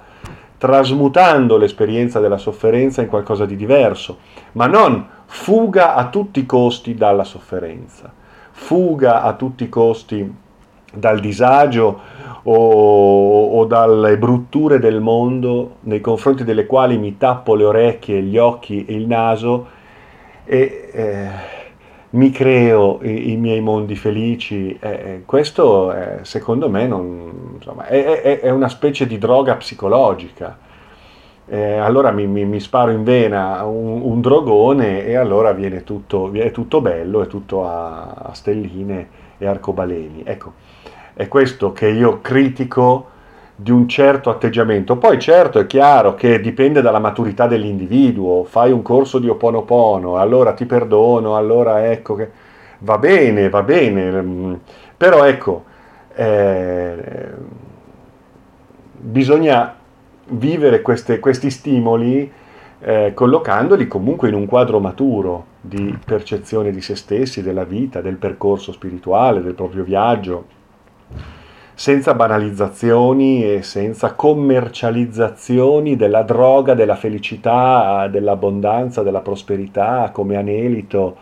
trasmutando 0.57 1.57
l'esperienza 1.57 2.19
della 2.19 2.37
sofferenza 2.37 3.01
in 3.01 3.07
qualcosa 3.07 3.45
di 3.45 3.55
diverso, 3.55 4.17
ma 4.53 4.65
non 4.65 5.07
fuga 5.25 5.95
a 5.95 6.07
tutti 6.07 6.39
i 6.39 6.45
costi 6.45 6.95
dalla 6.95 7.23
sofferenza, 7.23 8.11
fuga 8.51 9.21
a 9.21 9.33
tutti 9.33 9.65
i 9.65 9.69
costi 9.69 10.35
dal 10.93 11.19
disagio 11.19 11.99
o, 12.43 13.47
o, 13.49 13.65
dalle 13.65 14.17
brutture 14.17 14.79
del 14.79 15.01
mondo 15.01 15.77
nei 15.81 16.01
confronti 16.01 16.43
delle 16.43 16.65
quali 16.65 16.97
mi 16.97 17.17
tappo 17.17 17.55
le 17.55 17.65
orecchie, 17.65 18.21
gli 18.21 18.37
occhi 18.37 18.85
e 18.85 18.93
il 18.93 19.05
naso 19.05 19.67
e 20.45 20.89
eh, 20.91 21.29
mi 22.11 22.31
creo 22.31 22.99
i, 23.01 23.31
i, 23.31 23.37
miei 23.37 23.61
mondi 23.61 23.95
felici. 23.95 24.77
Eh, 24.79 25.23
questo 25.25 25.91
è, 25.91 26.19
secondo 26.21 26.69
me 26.69 26.87
non, 26.87 27.53
insomma, 27.55 27.85
è, 27.85 28.21
è, 28.21 28.39
è 28.41 28.49
una 28.49 28.69
specie 28.69 29.05
di 29.07 29.17
droga 29.17 29.55
psicologica 29.55 30.65
eh, 31.49 31.77
allora 31.77 32.11
mi, 32.11 32.27
mi, 32.27 32.43
mi, 32.43 32.59
sparo 32.59 32.91
in 32.91 33.05
vena 33.05 33.63
un, 33.63 34.01
un, 34.01 34.19
drogone 34.19 35.05
e 35.05 35.15
allora 35.15 35.53
viene 35.53 35.85
tutto, 35.85 36.29
è 36.33 36.51
tutto 36.51 36.81
bello, 36.81 37.23
è 37.23 37.27
tutto 37.27 37.65
a, 37.65 38.09
a, 38.09 38.33
stelline 38.33 39.07
e 39.37 39.47
arcobaleni. 39.47 40.23
Ecco, 40.25 40.53
è 41.13 41.29
questo 41.29 41.71
che 41.71 41.87
io 41.87 42.19
critico 42.19 43.11
di 43.59 43.71
un 43.71 43.89
certo 43.89 44.29
atteggiamento. 44.29 44.97
Poi 44.97 45.19
certo 45.19 45.59
è 45.59 45.65
chiaro 45.65 46.13
che 46.13 46.39
dipende 46.39 46.81
dalla 46.81 46.99
maturità 46.99 47.47
dell'individuo, 47.47 48.43
fai 48.43 48.71
un 48.71 48.83
corso 48.83 49.17
di 49.17 49.27
oponopono, 49.27 50.17
allora 50.17 50.53
ti 50.53 50.65
perdono, 50.65 51.35
allora 51.35 51.89
ecco 51.91 52.13
che 52.13 52.29
va 52.79 52.99
bene, 52.99 53.49
va 53.49 53.63
bene, 53.63 54.21
mm, 54.21 54.53
però 54.95 55.25
ecco, 55.25 55.63
eh, 56.13 57.31
bisogna 58.99 59.75
vivere 60.29 60.81
queste, 60.83 61.19
questi 61.19 61.49
stimoli 61.49 62.31
eh, 62.79 63.11
collocandoli 63.15 63.87
comunque 63.87 64.27
in 64.27 64.35
un 64.35 64.45
quadro 64.45 64.79
maturo 64.79 65.45
di 65.61 65.97
percezione 66.05 66.69
di 66.69 66.81
se 66.81 66.95
stessi, 66.95 67.41
della 67.41 67.63
vita, 67.63 68.01
del 68.01 68.17
percorso 68.17 68.71
spirituale, 68.71 69.41
del 69.41 69.55
proprio 69.55 69.83
viaggio, 69.83 70.45
senza 71.77 72.15
banalizzazioni 72.15 73.43
e 73.43 73.61
senza 73.61 74.13
commercializzazioni 74.13 75.95
della 75.95 76.23
droga, 76.23 76.73
della 76.73 76.95
felicità, 76.95 78.07
dell'abbondanza, 78.07 79.03
della 79.03 79.19
prosperità 79.19 80.09
come 80.11 80.37
anelito 80.37 81.17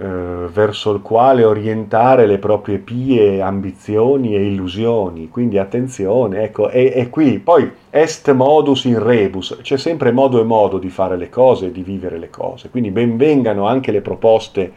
eh, 0.00 0.48
verso 0.52 0.90
il 0.92 1.00
quale 1.00 1.44
orientare 1.44 2.26
le 2.26 2.38
proprie 2.38 2.78
pie 2.78 3.40
ambizioni 3.40 4.34
e 4.34 4.44
illusioni. 4.46 5.28
Quindi 5.28 5.58
attenzione, 5.58 6.42
ecco, 6.42 6.68
è, 6.68 6.94
è 6.94 7.08
qui. 7.08 7.38
Poi 7.38 7.70
est 7.88 8.32
modus 8.32 8.82
in 8.86 9.00
rebus, 9.00 9.60
c'è 9.62 9.76
sempre 9.76 10.10
modo 10.10 10.40
e 10.40 10.44
modo 10.44 10.78
di 10.78 10.90
fare 10.90 11.16
le 11.16 11.30
cose 11.30 11.66
e 11.66 11.70
di 11.70 11.84
vivere 11.84 12.18
le 12.18 12.30
cose. 12.30 12.68
Quindi 12.68 12.90
benvengano 12.90 13.68
anche 13.68 13.92
le 13.92 14.00
proposte 14.00 14.72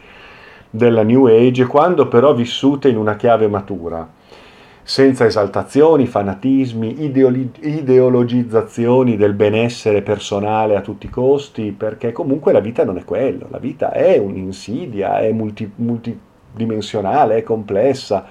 della 0.69 1.01
New 1.01 1.25
Age, 1.25 1.65
quando 1.65 2.07
però 2.07 2.35
vissute 2.35 2.87
in 2.87 2.97
una 2.97 3.15
chiave 3.15 3.47
matura 3.47 4.14
senza 4.87 5.25
esaltazioni, 5.25 6.05
fanatismi, 6.05 7.03
ideoli- 7.03 7.51
ideologizzazioni 7.61 9.17
del 9.17 9.33
benessere 9.33 10.03
personale 10.03 10.75
a 10.75 10.81
tutti 10.81 11.07
i 11.07 11.09
costi, 11.09 11.71
perché 11.71 12.11
comunque 12.11 12.51
la 12.51 12.59
vita 12.59 12.85
non 12.85 12.97
è 12.97 13.03
quello, 13.03 13.47
la 13.49 13.57
vita 13.57 13.91
è 13.91 14.19
un'insidia, 14.19 15.21
è 15.21 15.31
multi- 15.31 15.71
multidimensionale, 15.77 17.37
è 17.37 17.43
complessa. 17.43 18.27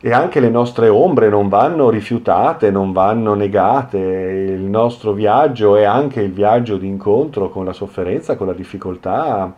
E 0.00 0.12
anche 0.12 0.40
le 0.40 0.50
nostre 0.50 0.88
ombre 0.88 1.28
non 1.28 1.48
vanno 1.48 1.88
rifiutate, 1.88 2.72
non 2.72 2.90
vanno 2.90 3.34
negate, 3.34 3.96
il 3.98 4.62
nostro 4.62 5.12
viaggio 5.12 5.76
è 5.76 5.84
anche 5.84 6.20
il 6.20 6.32
viaggio 6.32 6.76
di 6.78 6.88
incontro 6.88 7.48
con 7.48 7.64
la 7.64 7.72
sofferenza, 7.72 8.34
con 8.34 8.48
la 8.48 8.54
difficoltà, 8.54 9.54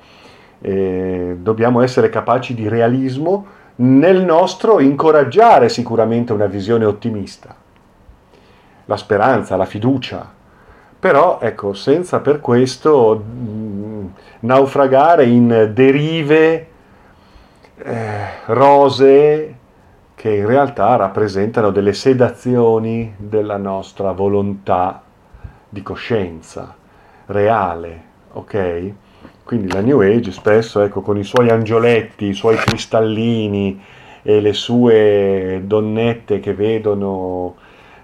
e 0.60 1.36
dobbiamo 1.40 1.80
essere 1.80 2.10
capaci 2.10 2.52
di 2.52 2.68
realismo, 2.68 3.46
nel 3.82 4.22
nostro 4.24 4.80
incoraggiare 4.80 5.68
sicuramente 5.68 6.32
una 6.32 6.46
visione 6.46 6.84
ottimista, 6.84 7.54
la 8.84 8.96
speranza, 8.96 9.56
la 9.56 9.64
fiducia, 9.64 10.28
però 10.98 11.38
ecco, 11.40 11.72
senza 11.72 12.20
per 12.20 12.40
questo 12.40 13.16
mh, 13.16 14.12
naufragare 14.40 15.24
in 15.24 15.70
derive 15.72 16.66
eh, 17.76 18.26
rose 18.46 19.54
che 20.14 20.34
in 20.34 20.46
realtà 20.46 20.96
rappresentano 20.96 21.70
delle 21.70 21.94
sedazioni 21.94 23.14
della 23.16 23.56
nostra 23.56 24.12
volontà 24.12 25.02
di 25.66 25.82
coscienza 25.82 26.74
reale, 27.26 28.02
ok? 28.32 28.92
Quindi 29.50 29.72
la 29.72 29.80
New 29.80 30.00
Age 30.00 30.30
spesso, 30.30 30.80
ecco, 30.80 31.00
con 31.00 31.18
i 31.18 31.24
suoi 31.24 31.50
angioletti, 31.50 32.26
i 32.26 32.34
suoi 32.34 32.54
cristallini 32.54 33.82
e 34.22 34.40
le 34.40 34.52
sue 34.52 35.62
donnette 35.64 36.38
che 36.38 36.54
vedono 36.54 37.56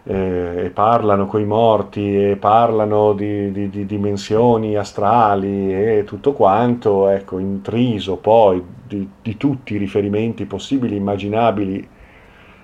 eh, 0.03 0.65
e 0.65 0.71
parlano 0.71 1.27
con 1.27 1.41
i 1.41 1.45
morti 1.45 2.31
e 2.31 2.35
parlano 2.35 3.13
di, 3.13 3.53
di, 3.53 3.71
di, 3.71 3.87
dimensioni 3.87 4.75
astrali 4.75 5.73
e 5.73 6.03
tutto 6.05 6.33
quanto, 6.33 7.07
ecco, 7.11 7.39
intriso 7.39 8.17
poi 8.17 8.61
di, 8.85 9.09
di 9.23 9.37
tutti 9.37 9.75
i 9.75 9.79
riferimenti 9.79 10.47
possibili 10.47 10.97
immaginabili 10.97 11.89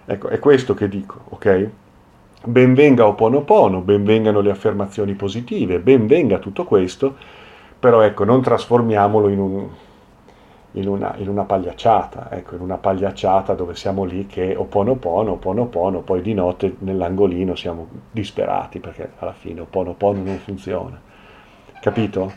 Ecco, 0.06 0.26
è 0.26 0.40
questo 0.40 0.74
che 0.74 0.88
dico, 0.88 1.20
ok? 1.28 1.68
Benvenga 2.46 3.06
Oponopono, 3.06 3.80
benvengano 3.80 4.40
le 4.40 4.50
affermazioni 4.50 5.14
positive, 5.14 5.78
benvenga 5.78 6.40
tutto 6.40 6.64
questo, 6.64 7.14
però 7.82 8.00
ecco, 8.02 8.22
non 8.22 8.40
trasformiamolo 8.40 9.28
in, 9.28 9.40
un, 9.40 9.68
in, 10.74 10.86
una, 10.86 11.16
in 11.16 11.26
una, 11.26 11.42
pagliacciata, 11.42 12.28
ecco, 12.30 12.54
in 12.54 12.60
una 12.60 12.76
pagliacciata 12.76 13.54
dove 13.54 13.74
siamo 13.74 14.04
lì 14.04 14.28
che 14.28 14.54
Oponopono, 14.54 15.32
Oponopono, 15.32 15.98
poi 15.98 16.22
di 16.22 16.32
notte 16.32 16.76
nell'angolino 16.78 17.56
siamo 17.56 17.88
disperati 18.12 18.78
perché 18.78 19.14
alla 19.18 19.32
fine 19.32 19.62
Oponopono 19.62 20.22
non 20.22 20.38
funziona. 20.38 20.96
Capito? 21.80 22.32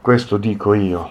Questo 0.00 0.36
dico 0.36 0.74
io. 0.74 1.10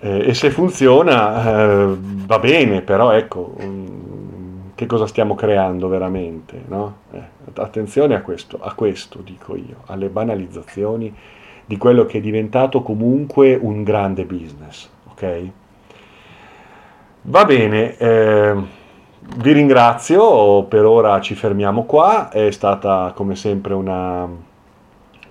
Eh, 0.00 0.28
e 0.28 0.34
se 0.34 0.50
funziona 0.50 1.46
eh, 1.46 1.96
va 1.98 2.38
bene, 2.40 2.82
però 2.82 3.12
ecco, 3.12 3.54
um, 3.58 4.72
che 4.74 4.84
cosa 4.84 5.06
stiamo 5.06 5.34
creando 5.34 5.88
veramente? 5.88 6.62
No? 6.68 6.96
Eh, 7.10 7.22
attenzione 7.54 8.14
a 8.14 8.20
questo, 8.20 8.58
a 8.60 8.74
questo 8.74 9.20
dico 9.20 9.56
io, 9.56 9.76
alle 9.86 10.08
banalizzazioni 10.08 11.32
di 11.66 11.76
quello 11.76 12.04
che 12.04 12.18
è 12.18 12.20
diventato 12.20 12.82
comunque 12.82 13.58
un 13.60 13.82
grande 13.82 14.24
business. 14.24 14.88
Ok? 15.10 15.48
Va 17.22 17.44
bene, 17.44 17.96
eh, 17.96 18.54
vi 19.36 19.52
ringrazio, 19.52 20.64
per 20.64 20.84
ora 20.84 21.20
ci 21.20 21.34
fermiamo 21.34 21.84
qua, 21.84 22.28
è 22.28 22.50
stata 22.50 23.12
come 23.14 23.34
sempre 23.34 23.72
una, 23.72 24.28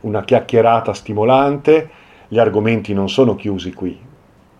una 0.02 0.24
chiacchierata 0.24 0.94
stimolante, 0.94 1.90
gli 2.28 2.40
argomenti 2.40 2.94
non 2.94 3.10
sono 3.10 3.36
chiusi 3.36 3.74
qui, 3.74 4.00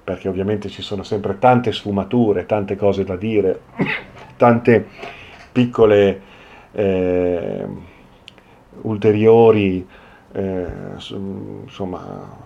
perché 0.03 0.28
ovviamente 0.28 0.69
ci 0.69 0.84
sono 0.84 1.01
sempre 1.01 1.39
tante 1.39 1.71
sfumature, 1.71 2.45
tante 2.45 2.76
cose 2.76 3.03
da 3.03 3.15
dire, 3.15 3.61
tante 4.38 4.88
piccole 5.51 6.21
eh, 6.71 7.65
ulteriori, 8.82 9.88
eh, 10.34 10.67
insomma, 11.63 12.38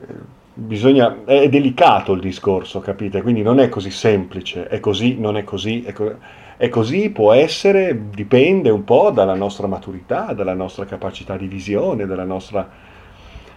eh, 0.00 0.06
bisogna, 0.54 1.24
è 1.24 1.48
delicato 1.48 2.12
il 2.12 2.20
discorso, 2.20 2.80
capite? 2.80 3.22
Quindi 3.22 3.42
non 3.42 3.58
è 3.58 3.68
così 3.68 3.90
semplice, 3.90 4.68
è 4.68 4.80
così, 4.80 5.18
non 5.18 5.36
è 5.36 5.44
così, 5.44 5.82
è, 5.82 5.92
co- 5.92 6.16
è 6.56 6.68
così, 6.68 7.10
può 7.10 7.32
essere, 7.32 8.10
dipende 8.10 8.70
un 8.70 8.84
po' 8.84 9.10
dalla 9.10 9.34
nostra 9.34 9.66
maturità, 9.66 10.32
dalla 10.32 10.54
nostra 10.54 10.84
capacità 10.84 11.36
di 11.36 11.46
visione, 11.46 12.06
dalla 12.06 12.24
nostra 12.24 12.68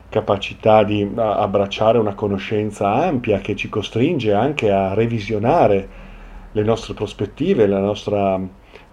capacità 0.09 0.83
di 0.83 1.07
abbracciare 1.15 1.97
una 1.97 2.13
conoscenza 2.13 2.93
ampia 2.93 3.39
che 3.39 3.55
ci 3.55 3.69
costringe 3.69 4.33
anche 4.33 4.71
a 4.71 4.93
revisionare 4.93 6.03
le 6.51 6.63
nostre 6.63 6.93
prospettive, 6.93 7.67
la 7.67 7.79
nostra 7.79 8.39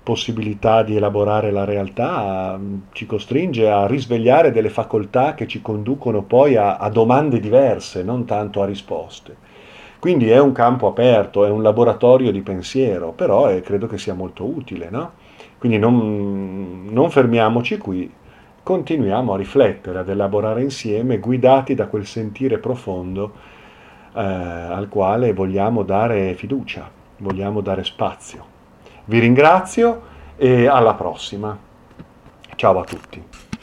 possibilità 0.02 0.82
di 0.82 0.96
elaborare 0.96 1.50
la 1.50 1.64
realtà, 1.64 2.58
ci 2.92 3.06
costringe 3.06 3.70
a 3.70 3.86
risvegliare 3.86 4.50
delle 4.50 4.70
facoltà 4.70 5.34
che 5.34 5.46
ci 5.46 5.62
conducono 5.62 6.22
poi 6.22 6.56
a, 6.56 6.76
a 6.76 6.88
domande 6.88 7.38
diverse, 7.38 8.02
non 8.02 8.24
tanto 8.24 8.62
a 8.62 8.66
risposte. 8.66 9.36
Quindi 9.98 10.28
è 10.30 10.40
un 10.40 10.50
campo 10.50 10.88
aperto, 10.88 11.44
è 11.44 11.50
un 11.50 11.62
laboratorio 11.62 12.32
di 12.32 12.40
pensiero, 12.40 13.12
però 13.12 13.46
è, 13.46 13.60
credo 13.60 13.86
che 13.86 13.98
sia 13.98 14.14
molto 14.14 14.44
utile, 14.44 14.88
no? 14.90 15.12
Quindi 15.58 15.78
non, 15.78 16.86
non 16.90 17.08
fermiamoci 17.08 17.78
qui, 17.78 18.12
continuiamo 18.64 19.32
a 19.32 19.36
riflettere, 19.36 20.00
ad 20.00 20.08
elaborare 20.08 20.62
insieme, 20.62 21.18
guidati 21.18 21.76
da 21.76 21.86
quel 21.86 22.04
sentire 22.04 22.58
profondo 22.58 23.32
eh, 24.14 24.20
al 24.20 24.88
quale 24.88 25.32
vogliamo 25.32 25.84
dare 25.84 26.34
fiducia, 26.34 26.90
vogliamo 27.18 27.60
dare 27.60 27.84
spazio. 27.84 28.51
Vi 29.04 29.18
ringrazio 29.18 30.02
e 30.36 30.66
alla 30.66 30.94
prossima. 30.94 31.56
Ciao 32.56 32.78
a 32.78 32.84
tutti. 32.84 33.31